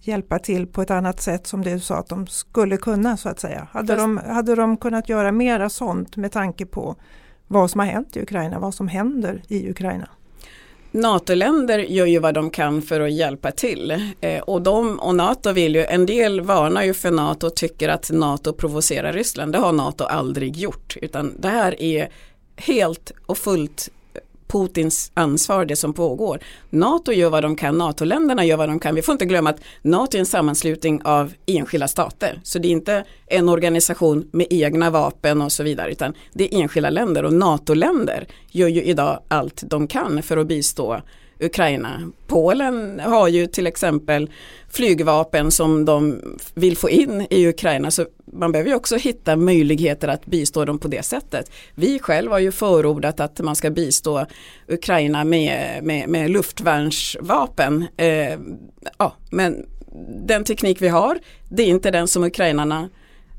hjälpa 0.07 0.39
till 0.39 0.67
på 0.67 0.81
ett 0.81 0.91
annat 0.91 1.21
sätt 1.21 1.47
som 1.47 1.61
du 1.61 1.79
sa 1.79 1.95
att 1.95 2.09
de 2.09 2.27
skulle 2.27 2.77
kunna 2.77 3.17
så 3.17 3.29
att 3.29 3.39
säga. 3.39 3.67
Hade, 3.71 3.95
de, 3.95 4.17
hade 4.17 4.55
de 4.55 4.77
kunnat 4.77 5.09
göra 5.09 5.31
mera 5.31 5.69
sånt 5.69 6.17
med 6.17 6.31
tanke 6.31 6.65
på 6.65 6.95
vad 7.47 7.71
som 7.71 7.79
har 7.79 7.87
hänt 7.87 8.17
i 8.17 8.21
Ukraina, 8.21 8.59
vad 8.59 8.73
som 8.73 8.87
händer 8.87 9.41
i 9.47 9.69
Ukraina? 9.69 10.07
NATO-länder 10.91 11.79
gör 11.79 12.05
ju 12.05 12.19
vad 12.19 12.33
de 12.33 12.49
kan 12.49 12.81
för 12.81 13.01
att 13.01 13.13
hjälpa 13.13 13.51
till 13.51 14.13
eh, 14.21 14.41
och, 14.41 14.61
de, 14.61 14.99
och 14.99 15.15
NATO 15.15 15.51
vill 15.51 15.75
ju, 15.75 15.85
en 15.85 16.05
del 16.05 16.41
varnar 16.41 16.83
ju 16.83 16.93
för 16.93 17.11
NATO 17.11 17.47
och 17.47 17.55
tycker 17.55 17.89
att 17.89 18.11
NATO 18.11 18.53
provocerar 18.53 19.13
Ryssland. 19.13 19.51
Det 19.51 19.57
har 19.57 19.73
NATO 19.73 20.03
aldrig 20.03 20.57
gjort 20.57 20.97
utan 21.01 21.33
det 21.39 21.47
här 21.47 21.81
är 21.81 22.09
helt 22.55 23.11
och 23.25 23.37
fullt 23.37 23.89
Putins 24.53 25.11
ansvar 25.13 25.65
det 25.65 25.75
som 25.75 25.93
pågår. 25.93 26.39
NATO 26.69 27.11
gör 27.11 27.29
vad 27.29 27.43
de 27.43 27.55
kan, 27.55 27.77
NATO-länderna 27.77 28.45
gör 28.45 28.57
vad 28.57 28.69
de 28.69 28.79
kan. 28.79 28.95
Vi 28.95 29.01
får 29.01 29.13
inte 29.13 29.25
glömma 29.25 29.49
att 29.49 29.59
NATO 29.81 30.17
är 30.17 30.19
en 30.19 30.25
sammanslutning 30.25 31.01
av 31.03 31.33
enskilda 31.45 31.87
stater. 31.87 32.39
Så 32.43 32.59
det 32.59 32.67
är 32.67 32.71
inte 32.71 33.03
en 33.27 33.49
organisation 33.49 34.29
med 34.31 34.47
egna 34.49 34.89
vapen 34.89 35.41
och 35.41 35.51
så 35.51 35.63
vidare 35.63 35.91
utan 35.91 36.13
det 36.33 36.55
är 36.55 36.61
enskilda 36.61 36.89
länder 36.89 37.25
och 37.25 37.33
NATO-länder 37.33 38.27
gör 38.51 38.67
ju 38.67 38.83
idag 38.83 39.19
allt 39.27 39.63
de 39.65 39.87
kan 39.87 40.23
för 40.23 40.37
att 40.37 40.47
bistå 40.47 41.01
Ukraina. 41.43 42.11
Polen 42.27 42.99
har 42.99 43.27
ju 43.27 43.47
till 43.47 43.67
exempel 43.67 44.29
flygvapen 44.69 45.51
som 45.51 45.85
de 45.85 46.21
vill 46.53 46.77
få 46.77 46.89
in 46.89 47.27
i 47.29 47.47
Ukraina 47.47 47.91
så 47.91 48.05
man 48.25 48.51
behöver 48.51 48.69
ju 48.69 48.75
också 48.75 48.95
hitta 48.95 49.35
möjligheter 49.35 50.07
att 50.07 50.25
bistå 50.25 50.65
dem 50.65 50.79
på 50.79 50.87
det 50.87 51.03
sättet. 51.03 51.51
Vi 51.75 51.99
själva 51.99 52.35
har 52.35 52.39
ju 52.39 52.51
förordat 52.51 53.19
att 53.19 53.39
man 53.39 53.55
ska 53.55 53.69
bistå 53.69 54.25
Ukraina 54.67 55.23
med, 55.23 55.83
med, 55.83 56.09
med 56.09 56.29
luftvärnsvapen. 56.29 57.85
Eh, 57.97 58.39
ja, 58.97 59.15
men 59.31 59.65
den 60.25 60.43
teknik 60.43 60.81
vi 60.81 60.87
har, 60.87 61.19
det 61.49 61.63
är 61.63 61.67
inte 61.67 61.91
den 61.91 62.07
som 62.07 62.23
ukrainarna 62.23 62.89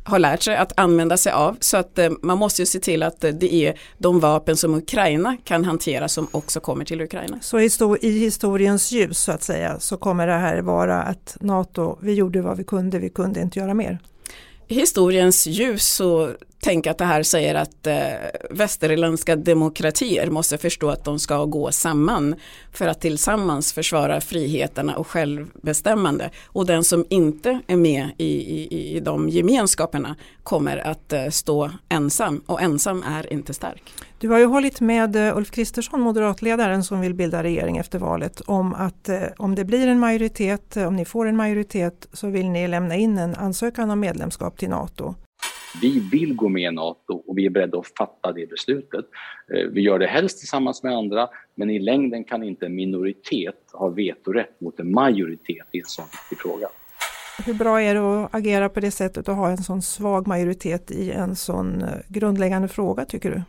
har 0.04 0.18
lärt 0.18 0.42
sig 0.42 0.56
att 0.56 0.72
använda 0.76 1.16
sig 1.16 1.32
av. 1.32 1.56
Så 1.60 1.76
att 1.76 1.98
eh, 1.98 2.10
man 2.22 2.38
måste 2.38 2.62
ju 2.62 2.66
se 2.66 2.78
till 2.78 3.02
att 3.02 3.24
eh, 3.24 3.30
det 3.30 3.54
är 3.54 3.80
de 3.98 4.20
vapen 4.20 4.56
som 4.56 4.74
Ukraina 4.74 5.36
kan 5.44 5.64
hantera 5.64 6.08
som 6.08 6.28
också 6.30 6.60
kommer 6.60 6.84
till 6.84 7.00
Ukraina. 7.00 7.38
Så 7.40 7.60
i 8.00 8.18
historiens 8.18 8.92
ljus 8.92 9.18
så 9.18 9.32
att 9.32 9.42
säga 9.42 9.80
så 9.80 9.96
kommer 9.96 10.26
det 10.26 10.32
här 10.32 10.62
vara 10.62 11.02
att 11.02 11.36
NATO, 11.40 11.98
vi 12.00 12.14
gjorde 12.14 12.42
vad 12.42 12.56
vi 12.56 12.64
kunde, 12.64 12.98
vi 12.98 13.08
kunde 13.08 13.40
inte 13.40 13.58
göra 13.58 13.74
mer? 13.74 13.98
I 14.68 14.74
historiens 14.74 15.46
ljus 15.46 15.86
så 15.94 16.30
tänker 16.64 16.90
att 16.90 16.98
det 16.98 17.04
här 17.04 17.22
säger 17.22 17.54
att 17.54 17.86
eh, 17.86 17.94
västerländska 18.50 19.36
demokratier 19.36 20.30
måste 20.30 20.58
förstå 20.58 20.90
att 20.90 21.04
de 21.04 21.18
ska 21.18 21.44
gå 21.44 21.72
samman 21.72 22.34
för 22.72 22.88
att 22.88 23.00
tillsammans 23.00 23.72
försvara 23.72 24.20
friheterna 24.20 24.96
och 24.96 25.06
självbestämmande. 25.06 26.30
Och 26.46 26.66
den 26.66 26.84
som 26.84 27.04
inte 27.10 27.60
är 27.66 27.76
med 27.76 28.10
i, 28.18 28.24
i, 28.24 28.96
i 28.96 29.00
de 29.00 29.28
gemenskaperna 29.28 30.16
kommer 30.42 30.76
att 30.76 31.12
eh, 31.12 31.28
stå 31.28 31.70
ensam 31.88 32.42
och 32.46 32.62
ensam 32.62 33.04
är 33.08 33.32
inte 33.32 33.54
stark. 33.54 33.92
Du 34.18 34.28
har 34.28 34.38
ju 34.38 34.44
hållit 34.44 34.80
med 34.80 35.16
eh, 35.16 35.36
Ulf 35.36 35.50
Kristersson, 35.50 36.00
moderatledaren 36.00 36.84
som 36.84 37.00
vill 37.00 37.14
bilda 37.14 37.42
regering 37.42 37.76
efter 37.76 37.98
valet, 37.98 38.40
om 38.40 38.74
att 38.74 39.08
eh, 39.08 39.22
om 39.36 39.54
det 39.54 39.64
blir 39.64 39.88
en 39.88 39.98
majoritet, 39.98 40.76
eh, 40.76 40.86
om 40.86 40.96
ni 40.96 41.04
får 41.04 41.26
en 41.26 41.36
majoritet 41.36 42.08
så 42.12 42.26
vill 42.28 42.50
ni 42.50 42.68
lämna 42.68 42.96
in 42.96 43.18
en 43.18 43.34
ansökan 43.34 43.90
om 43.90 44.00
medlemskap 44.00 44.58
till 44.58 44.68
NATO. 44.68 45.14
Vi 45.82 45.98
vill 46.12 46.34
gå 46.34 46.48
med 46.48 46.62
i 46.62 46.70
Nato 46.70 47.22
och 47.26 47.38
vi 47.38 47.46
är 47.46 47.50
beredda 47.50 47.78
att 47.78 47.86
fatta 47.98 48.32
det 48.32 48.50
beslutet. 48.50 49.04
Vi 49.70 49.80
gör 49.80 49.98
det 49.98 50.06
helst 50.06 50.38
tillsammans 50.38 50.82
med 50.82 50.96
andra, 50.96 51.28
men 51.54 51.70
i 51.70 51.78
längden 51.78 52.24
kan 52.24 52.42
inte 52.42 52.66
en 52.66 52.74
minoritet 52.74 53.54
ha 53.72 53.88
vetorätt 53.88 54.60
mot 54.60 54.80
en 54.80 54.92
majoritet 54.92 55.66
i 55.72 55.78
en 55.78 55.84
sån 55.84 56.04
viktig 56.04 56.38
fråga. 56.38 56.68
Hur 57.46 57.54
bra 57.54 57.82
är 57.82 57.94
det 57.94 58.24
att 58.24 58.34
agera 58.34 58.68
på 58.68 58.80
det 58.80 58.90
sättet 58.90 59.28
och 59.28 59.36
ha 59.36 59.50
en 59.50 59.62
sån 59.62 59.82
svag 59.82 60.26
majoritet 60.26 60.90
i 60.90 61.10
en 61.10 61.36
sån 61.36 61.84
grundläggande 62.08 62.68
fråga 62.68 63.04
tycker 63.04 63.30
du? 63.30 63.42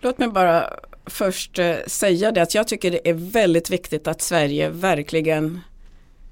Låt 0.00 0.18
mig 0.18 0.28
bara 0.28 0.64
först 1.06 1.58
eh, 1.58 1.76
säga 1.86 2.32
det 2.32 2.42
att 2.42 2.54
jag 2.54 2.68
tycker 2.68 2.90
det 2.90 3.08
är 3.08 3.14
väldigt 3.14 3.70
viktigt 3.70 4.08
att 4.08 4.20
Sverige 4.20 4.70
verkligen 4.70 5.60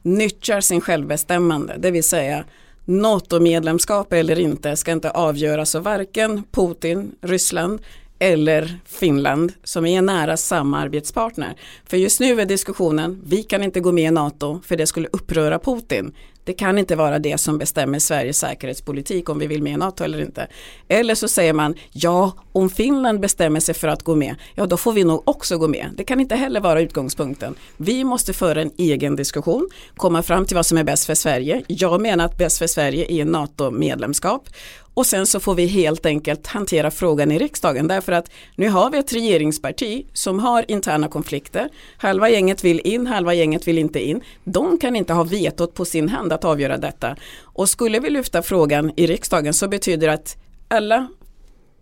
nyttjar 0.03 0.61
sin 0.61 0.81
självbestämmande, 0.81 1.77
det 1.79 1.90
vill 1.90 2.05
säga 2.05 2.44
NATO-medlemskap 2.85 4.12
eller 4.12 4.38
inte 4.38 4.77
ska 4.77 4.93
inte 4.93 5.11
avgöras 5.11 5.75
av 5.75 5.83
varken 5.83 6.43
Putin, 6.53 7.12
Ryssland 7.21 7.81
eller 8.19 8.79
Finland 8.85 9.53
som 9.64 9.87
är 9.87 9.99
en 9.99 10.07
nära 10.07 10.37
samarbetspartner. 10.37 11.57
För 11.87 11.97
just 11.97 12.21
nu 12.21 12.40
är 12.40 12.45
diskussionen, 12.47 13.23
vi 13.25 13.43
kan 13.43 13.62
inte 13.62 13.81
gå 13.81 13.93
med 13.93 14.05
i 14.05 14.11
NATO 14.11 14.61
för 14.64 14.77
det 14.77 14.87
skulle 14.87 15.09
uppröra 15.12 15.59
Putin. 15.59 16.12
Det 16.44 16.53
kan 16.53 16.79
inte 16.79 16.96
vara 16.96 17.18
det 17.18 17.38
som 17.38 17.59
bestämmer 17.59 17.98
Sveriges 17.98 18.38
säkerhetspolitik 18.38 19.29
om 19.29 19.38
vi 19.38 19.46
vill 19.46 19.62
med 19.62 19.72
i 19.72 19.76
NATO 19.76 20.05
eller 20.05 20.20
inte. 20.20 20.48
Eller 20.88 21.14
så 21.14 21.29
säger 21.29 21.53
man 21.53 21.74
ja, 21.92 22.33
om 22.53 22.70
Finland 22.70 23.20
bestämmer 23.20 23.61
sig 23.61 23.74
för 23.74 23.88
att 23.88 24.03
gå 24.03 24.14
med, 24.14 24.35
ja 24.55 24.66
då 24.66 24.76
får 24.76 24.92
vi 24.92 25.05
nog 25.05 25.29
också 25.29 25.59
gå 25.59 25.68
med. 25.68 25.90
Det 25.96 26.05
kan 26.05 26.20
inte 26.20 26.37
heller 26.37 26.61
vara 26.61 26.81
utgångspunkten. 26.81 27.55
Vi 27.76 28.05
måste 28.05 28.33
föra 28.33 28.62
en 28.62 28.70
egen 28.79 29.16
diskussion, 29.16 29.68
komma 29.96 30.22
fram 30.22 30.46
till 30.46 30.57
vad 30.57 30.66
som 30.66 30.79
är 30.79 30.85
bäst 30.85 31.07
för 31.07 31.14
Sverige. 31.14 31.62
Jag 31.66 32.00
menar 32.00 32.24
att 32.24 32.38
bäst 32.38 32.59
för 32.59 32.66
Sverige 32.66 33.12
är 33.12 33.24
NATO-medlemskap 33.24 34.48
och 34.94 35.07
sen 35.07 35.26
så 35.26 35.40
får 35.40 35.55
vi 35.55 35.66
helt 35.66 36.07
enkelt 36.07 36.46
hantera 36.46 36.90
frågan 36.90 37.31
i 37.31 37.38
riksdagen 37.38 37.88
därför 37.88 38.12
att 38.12 38.31
nu 38.57 38.68
har 38.68 38.90
vi 38.90 38.98
ett 38.98 39.12
regeringsparti 39.12 40.07
som 40.12 40.38
har 40.38 40.70
interna 40.70 41.09
konflikter. 41.09 41.68
Halva 41.96 42.31
gänget 42.31 42.64
vill 42.64 42.81
in, 42.85 43.07
halva 43.07 43.35
gänget 43.35 43.68
vill 43.68 43.79
inte 43.79 44.00
in. 44.00 44.20
De 44.44 44.79
kan 44.79 44.96
inte 44.96 45.12
ha 45.12 45.24
vetot 45.24 45.74
på 45.74 45.85
sin 45.85 46.09
hand 46.09 46.33
att 46.33 46.44
avgöra 46.44 46.79
detta. 46.79 47.16
Och 47.42 47.68
skulle 47.68 48.00
vi 48.00 48.11
lyfta 48.11 48.42
frågan 48.42 48.92
i 48.96 49.07
riksdagen 49.07 49.55
så 49.55 49.68
betyder 49.68 50.07
det 50.07 50.12
att 50.12 50.37
alla 50.68 51.09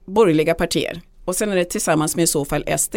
borgerliga 0.04 0.54
partier 0.54 1.00
och 1.28 1.36
sen 1.36 1.52
är 1.52 1.56
det 1.56 1.64
tillsammans 1.64 2.16
med 2.16 2.22
i 2.22 2.26
så 2.26 2.44
fall 2.44 2.64
SD 2.78 2.96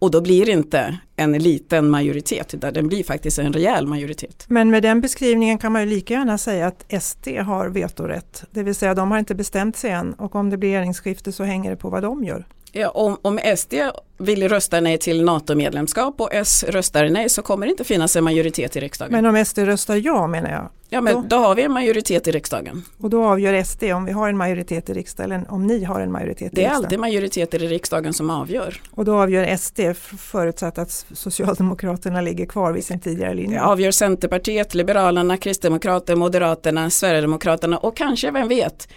och 0.00 0.10
då 0.10 0.20
blir 0.20 0.46
det 0.46 0.52
inte 0.52 0.98
en 1.16 1.32
liten 1.32 1.90
majoritet 1.90 2.54
utan 2.54 2.72
den 2.72 2.88
blir 2.88 3.04
faktiskt 3.04 3.38
en 3.38 3.52
rejäl 3.52 3.86
majoritet. 3.86 4.44
Men 4.48 4.70
med 4.70 4.82
den 4.82 5.00
beskrivningen 5.00 5.58
kan 5.58 5.72
man 5.72 5.82
ju 5.82 5.88
lika 5.88 6.14
gärna 6.14 6.38
säga 6.38 6.66
att 6.66 7.02
SD 7.02 7.28
har 7.28 7.68
vetorätt, 7.68 8.44
det 8.50 8.62
vill 8.62 8.74
säga 8.74 8.94
de 8.94 9.10
har 9.10 9.18
inte 9.18 9.34
bestämt 9.34 9.76
sig 9.76 9.90
än 9.90 10.14
och 10.14 10.34
om 10.34 10.50
det 10.50 10.56
blir 10.56 10.70
regeringsskifte 10.70 11.32
så 11.32 11.44
hänger 11.44 11.70
det 11.70 11.76
på 11.76 11.90
vad 11.90 12.02
de 12.02 12.24
gör. 12.24 12.46
Ja, 12.72 12.88
om, 12.88 13.18
om 13.22 13.40
SD 13.56 13.74
vill 14.18 14.48
rösta 14.48 14.80
nej 14.80 14.98
till 14.98 15.24
NATO-medlemskap 15.24 16.20
och 16.20 16.34
S 16.34 16.64
röstar 16.68 17.08
nej 17.08 17.28
så 17.28 17.42
kommer 17.42 17.66
det 17.66 17.70
inte 17.70 17.84
finnas 17.84 18.16
en 18.16 18.24
majoritet 18.24 18.76
i 18.76 18.80
riksdagen. 18.80 19.12
Men 19.12 19.26
om 19.26 19.44
SD 19.44 19.58
röstar 19.58 19.96
ja 19.96 20.26
menar 20.26 20.50
jag? 20.50 20.68
Ja 20.92 21.00
men 21.00 21.14
då, 21.14 21.22
då 21.28 21.36
har 21.36 21.54
vi 21.54 21.62
en 21.62 21.72
majoritet 21.72 22.28
i 22.28 22.30
riksdagen. 22.32 22.84
Och 22.98 23.10
då 23.10 23.24
avgör 23.24 23.62
SD 23.62 23.84
om 23.84 24.04
vi 24.04 24.12
har 24.12 24.28
en 24.28 24.36
majoritet 24.36 24.90
i 24.90 24.94
riksdagen 24.94 25.32
eller 25.32 25.52
om 25.52 25.66
ni 25.66 25.84
har 25.84 26.00
en 26.00 26.12
majoritet 26.12 26.40
i 26.40 26.44
riksdagen? 26.44 26.70
Det 26.70 26.74
är 26.74 26.76
alltid 26.76 26.98
majoriteter 26.98 27.62
i 27.62 27.68
riksdagen 27.68 28.12
som 28.12 28.30
avgör. 28.30 28.80
Och 28.90 29.04
då 29.04 29.20
avgör 29.20 29.56
SD 29.56 29.80
förutsatt 30.18 30.78
att 30.78 30.90
Socialdemokraterna 31.12 32.20
ligger 32.20 32.46
kvar 32.46 32.72
vid 32.72 32.84
sin 32.84 33.00
tidigare 33.00 33.34
linje? 33.34 33.58
Det 33.58 33.64
avgör 33.64 33.90
Centerpartiet, 33.90 34.74
Liberalerna, 34.74 35.36
Kristdemokraterna, 35.36 36.18
Moderaterna, 36.18 36.90
Sverigedemokraterna 36.90 37.78
och 37.78 37.96
kanske, 37.96 38.30
vem 38.30 38.48
vet, 38.48 38.88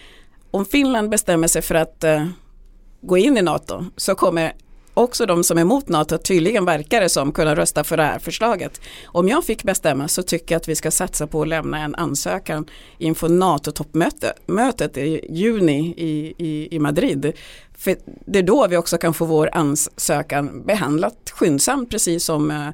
om 0.52 0.66
Finland 0.66 1.10
bestämmer 1.10 1.48
sig 1.48 1.62
för 1.62 1.76
att 1.76 2.04
uh, 2.04 2.28
gå 3.04 3.18
in 3.18 3.38
i 3.38 3.42
NATO 3.42 3.86
så 3.98 4.16
kommer 4.16 4.54
också 4.94 5.26
de 5.26 5.44
som 5.44 5.58
är 5.58 5.62
emot 5.62 5.90
NATO 5.90 6.18
tydligen 6.18 6.66
verkar 6.66 7.02
det 7.02 7.10
som 7.10 7.32
kunna 7.32 7.56
rösta 7.56 7.84
för 7.84 7.98
det 7.98 8.04
här 8.04 8.20
förslaget. 8.20 8.82
Om 9.06 9.28
jag 9.28 9.44
fick 9.44 9.64
bestämma 9.64 10.08
så 10.08 10.24
tycker 10.24 10.56
jag 10.56 10.60
att 10.60 10.68
vi 10.68 10.76
ska 10.76 10.92
satsa 10.92 11.28
på 11.28 11.42
att 11.42 11.48
lämna 11.48 11.80
en 11.80 11.96
ansökan 11.96 12.66
inför 12.98 13.30
NATO-toppmötet 13.30 14.98
i 14.98 15.26
juni 15.30 15.94
i, 15.98 16.34
i, 16.38 16.76
i 16.76 16.80
Madrid. 16.80 17.34
För 17.78 17.96
det 18.26 18.40
är 18.40 18.44
då 18.44 18.68
vi 18.68 18.78
också 18.78 18.98
kan 18.98 19.14
få 19.14 19.26
vår 19.26 19.50
ansökan 19.54 20.64
behandlat 20.66 21.32
skyndsamt 21.34 21.90
precis 21.90 22.26
som 22.26 22.52
eh, 22.52 22.70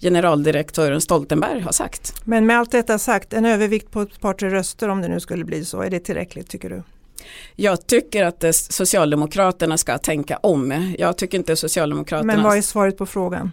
generaldirektören 0.00 1.00
Stoltenberg 1.00 1.60
har 1.60 1.72
sagt. 1.72 2.14
Men 2.24 2.46
med 2.46 2.58
allt 2.58 2.70
detta 2.70 2.98
sagt, 2.98 3.32
en 3.32 3.44
övervikt 3.44 3.90
på 3.90 4.00
ett 4.00 4.20
par 4.20 4.34
tre 4.34 4.50
röster 4.50 4.88
om 4.88 5.02
det 5.02 5.08
nu 5.08 5.20
skulle 5.20 5.44
bli 5.44 5.64
så, 5.64 5.82
är 5.82 5.90
det 5.90 6.00
tillräckligt 6.00 6.48
tycker 6.48 6.70
du? 6.70 6.82
Jag 7.56 7.86
tycker 7.86 8.24
att 8.24 8.44
Socialdemokraterna 8.54 9.78
ska 9.78 9.98
tänka 9.98 10.36
om. 10.36 10.94
Jag 10.98 11.18
tycker 11.18 11.38
inte 11.38 11.56
Socialdemokraterna... 11.56 12.32
Men 12.32 12.42
vad 12.42 12.56
är 12.56 12.62
svaret 12.62 12.98
på 12.98 13.06
frågan? 13.06 13.52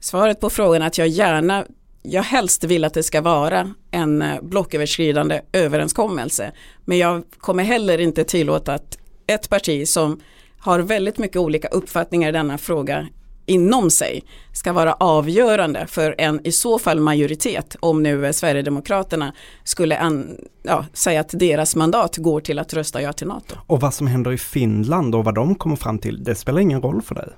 Svaret 0.00 0.40
på 0.40 0.50
frågan 0.50 0.82
är 0.82 0.86
att 0.86 0.98
jag 0.98 1.08
gärna 1.08 1.64
jag 2.08 2.22
helst 2.22 2.64
vill 2.64 2.84
att 2.84 2.94
det 2.94 3.02
ska 3.02 3.20
vara 3.20 3.74
en 3.90 4.22
eh, 4.22 4.42
blocköverskridande 4.42 5.40
överenskommelse. 5.52 6.52
Men 6.84 6.98
jag 6.98 7.22
kommer 7.38 7.64
heller 7.64 8.00
inte 8.00 8.24
tillåta 8.24 8.74
att 8.74 8.98
ett 9.26 9.48
parti 9.48 9.88
som 9.88 10.20
har 10.58 10.80
väldigt 10.80 11.18
mycket 11.18 11.36
olika 11.36 11.68
uppfattningar 11.68 12.28
i 12.28 12.32
denna 12.32 12.58
fråga 12.58 13.06
inom 13.46 13.90
sig 13.90 14.22
ska 14.52 14.72
vara 14.72 14.92
avgörande 14.92 15.86
för 15.86 16.14
en 16.18 16.46
i 16.46 16.52
så 16.52 16.78
fall 16.78 17.00
majoritet 17.00 17.76
om 17.80 18.02
nu 18.02 18.32
Sverigedemokraterna 18.32 19.32
skulle 19.64 19.98
an, 19.98 20.36
ja, 20.62 20.84
säga 20.92 21.20
att 21.20 21.30
deras 21.32 21.76
mandat 21.76 22.16
går 22.16 22.40
till 22.40 22.58
att 22.58 22.74
rösta 22.74 23.02
ja 23.02 23.12
till 23.12 23.26
NATO. 23.26 23.56
Och 23.66 23.80
vad 23.80 23.94
som 23.94 24.06
händer 24.06 24.32
i 24.32 24.38
Finland 24.38 25.14
och 25.14 25.24
vad 25.24 25.34
de 25.34 25.54
kommer 25.54 25.76
fram 25.76 25.98
till, 25.98 26.24
det 26.24 26.34
spelar 26.34 26.60
ingen 26.60 26.82
roll 26.82 27.02
för 27.02 27.14
dig? 27.14 27.28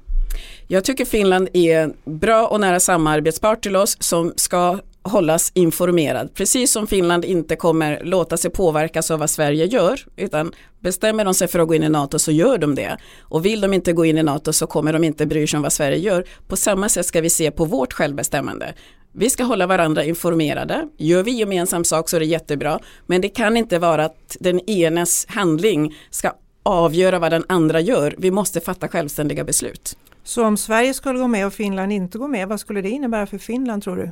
Jag 0.66 0.84
tycker 0.84 1.04
Finland 1.04 1.48
är 1.52 1.90
bra 2.04 2.46
och 2.46 2.60
nära 2.60 2.80
samarbetspart 2.80 3.62
till 3.62 3.76
oss 3.76 3.96
som 4.00 4.32
ska 4.36 4.78
hållas 5.10 5.52
informerad. 5.54 6.34
Precis 6.34 6.72
som 6.72 6.86
Finland 6.86 7.24
inte 7.24 7.56
kommer 7.56 8.00
låta 8.04 8.36
sig 8.36 8.50
påverkas 8.50 9.10
av 9.10 9.18
vad 9.18 9.30
Sverige 9.30 9.64
gör 9.64 10.00
utan 10.16 10.52
bestämmer 10.80 11.24
de 11.24 11.34
sig 11.34 11.48
för 11.48 11.58
att 11.58 11.68
gå 11.68 11.74
in 11.74 11.82
i 11.82 11.88
NATO 11.88 12.18
så 12.18 12.32
gör 12.32 12.58
de 12.58 12.74
det. 12.74 12.96
Och 13.20 13.46
vill 13.46 13.60
de 13.60 13.72
inte 13.72 13.92
gå 13.92 14.04
in 14.04 14.18
i 14.18 14.22
NATO 14.22 14.52
så 14.52 14.66
kommer 14.66 14.92
de 14.92 15.04
inte 15.04 15.26
bry 15.26 15.46
sig 15.46 15.56
om 15.56 15.62
vad 15.62 15.72
Sverige 15.72 15.98
gör. 15.98 16.24
På 16.48 16.56
samma 16.56 16.88
sätt 16.88 17.06
ska 17.06 17.20
vi 17.20 17.30
se 17.30 17.50
på 17.50 17.64
vårt 17.64 17.92
självbestämmande. 17.92 18.74
Vi 19.12 19.30
ska 19.30 19.44
hålla 19.44 19.66
varandra 19.66 20.04
informerade. 20.04 20.88
Gör 20.96 21.22
vi 21.22 21.30
gemensam 21.30 21.84
sak 21.84 22.08
så 22.08 22.16
är 22.16 22.20
det 22.20 22.26
jättebra. 22.26 22.78
Men 23.06 23.20
det 23.20 23.28
kan 23.28 23.56
inte 23.56 23.78
vara 23.78 24.04
att 24.04 24.36
den 24.40 24.70
enes 24.70 25.26
handling 25.28 25.96
ska 26.10 26.32
avgöra 26.62 27.18
vad 27.18 27.32
den 27.32 27.44
andra 27.48 27.80
gör. 27.80 28.14
Vi 28.18 28.30
måste 28.30 28.60
fatta 28.60 28.88
självständiga 28.88 29.44
beslut. 29.44 29.96
Så 30.24 30.44
om 30.44 30.56
Sverige 30.56 30.94
skulle 30.94 31.18
gå 31.18 31.26
med 31.26 31.46
och 31.46 31.52
Finland 31.52 31.92
inte 31.92 32.18
går 32.18 32.28
med, 32.28 32.48
vad 32.48 32.60
skulle 32.60 32.80
det 32.80 32.90
innebära 32.90 33.26
för 33.26 33.38
Finland 33.38 33.82
tror 33.82 33.96
du? 33.96 34.10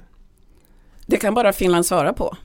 Det 1.06 1.16
kan 1.16 1.34
bara 1.34 1.52
Finland 1.52 1.86
svara 1.86 2.12
på. 2.12 2.36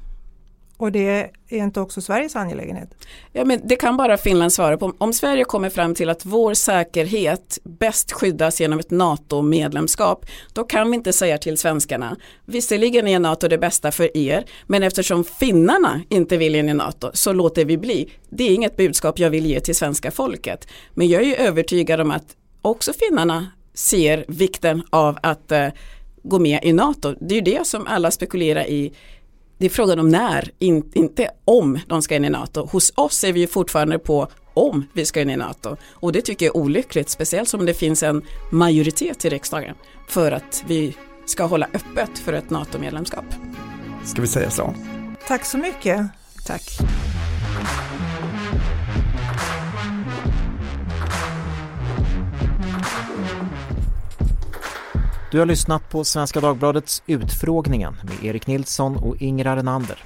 Och 0.81 0.91
det 0.91 1.31
är 1.49 1.57
inte 1.57 1.81
också 1.81 2.01
Sveriges 2.01 2.35
angelägenhet? 2.35 2.89
Ja, 3.31 3.45
men 3.45 3.61
det 3.63 3.75
kan 3.75 3.97
bara 3.97 4.17
Finland 4.17 4.53
svara 4.53 4.77
på. 4.77 4.93
Om 4.97 5.13
Sverige 5.13 5.43
kommer 5.43 5.69
fram 5.69 5.95
till 5.95 6.09
att 6.09 6.25
vår 6.25 6.53
säkerhet 6.53 7.59
bäst 7.63 8.11
skyddas 8.11 8.61
genom 8.61 8.79
ett 8.79 8.91
NATO-medlemskap, 8.91 10.25
då 10.53 10.63
kan 10.63 10.91
vi 10.91 10.97
inte 10.97 11.13
säga 11.13 11.37
till 11.37 11.57
svenskarna, 11.57 12.17
visserligen 12.45 13.07
är 13.07 13.19
NATO 13.19 13.47
det 13.47 13.57
bästa 13.57 13.91
för 13.91 14.17
er, 14.17 14.45
men 14.67 14.83
eftersom 14.83 15.23
finnarna 15.23 16.01
inte 16.09 16.37
vill 16.37 16.55
in 16.55 16.69
i 16.69 16.73
NATO 16.73 17.11
så 17.13 17.33
låter 17.33 17.65
vi 17.65 17.77
bli. 17.77 18.11
Det 18.29 18.43
är 18.43 18.53
inget 18.55 18.77
budskap 18.77 19.19
jag 19.19 19.29
vill 19.29 19.45
ge 19.45 19.59
till 19.59 19.75
svenska 19.75 20.11
folket. 20.11 20.67
Men 20.93 21.07
jag 21.07 21.23
är 21.23 21.35
övertygad 21.35 22.01
om 22.01 22.11
att 22.11 22.35
också 22.61 22.93
finnarna 22.93 23.47
ser 23.73 24.25
vikten 24.27 24.83
av 24.89 25.17
att 25.23 25.51
eh, 25.51 25.67
gå 26.23 26.39
med 26.39 26.59
i 26.63 26.73
NATO. 26.73 27.15
Det 27.19 27.33
är 27.33 27.35
ju 27.35 27.57
det 27.57 27.67
som 27.67 27.87
alla 27.87 28.11
spekulerar 28.11 28.69
i. 28.69 28.93
Det 29.57 29.65
är 29.65 29.69
frågan 29.69 29.99
om 29.99 30.09
när, 30.09 30.51
in, 30.59 30.91
inte 30.93 31.29
om 31.45 31.79
de 31.87 32.01
ska 32.01 32.15
in 32.15 32.25
i 32.25 32.29
NATO. 32.29 32.65
Hos 32.65 32.93
oss 32.95 33.23
är 33.23 33.33
vi 33.33 33.39
ju 33.39 33.47
fortfarande 33.47 33.99
på 33.99 34.27
om 34.53 34.87
vi 34.93 35.05
ska 35.05 35.21
in 35.21 35.29
i 35.29 35.37
NATO. 35.37 35.77
Och 35.91 36.11
det 36.11 36.21
tycker 36.21 36.45
jag 36.45 36.55
är 36.55 36.59
olyckligt, 36.59 37.09
speciellt 37.09 37.49
som 37.49 37.65
det 37.65 37.73
finns 37.73 38.03
en 38.03 38.21
majoritet 38.51 39.25
i 39.25 39.29
riksdagen 39.29 39.75
för 40.07 40.31
att 40.31 40.63
vi 40.67 40.95
ska 41.25 41.43
hålla 41.43 41.67
öppet 41.73 42.19
för 42.19 42.33
ett 42.33 42.49
NATO-medlemskap. 42.49 43.25
Ska 44.05 44.21
vi 44.21 44.27
säga 44.27 44.49
så? 44.49 44.73
Tack 45.27 45.45
så 45.45 45.57
mycket. 45.57 46.01
Tack. 46.47 46.61
Du 55.31 55.39
har 55.39 55.45
lyssnat 55.45 55.89
på 55.89 56.03
Svenska 56.03 56.41
Dagbladets 56.41 57.03
Utfrågningen 57.07 57.95
med 58.03 58.23
Erik 58.23 58.47
Nilsson 58.47 58.97
och 58.97 59.21
Ingrid 59.21 59.55
Renander. 59.55 60.03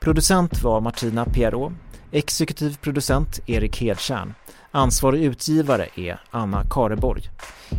Producent 0.00 0.62
var 0.62 0.80
Martina 0.80 1.24
Pierrot, 1.24 1.72
exekutiv 2.10 2.78
producent 2.80 3.40
Erik 3.46 3.80
Hedtjärn. 3.80 4.34
Ansvarig 4.70 5.24
utgivare 5.24 5.88
är 5.96 6.20
Anna 6.30 6.64
Kareborg. 6.70 7.22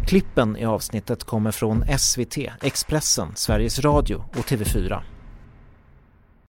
Klippen 0.07 0.57
i 0.57 0.65
avsnittet 0.65 1.23
kommer 1.23 1.51
från 1.51 1.83
SVT, 1.97 2.37
Expressen, 2.61 3.31
Sveriges 3.35 3.79
Radio 3.79 4.23
och 4.29 4.45
TV4. 4.45 5.12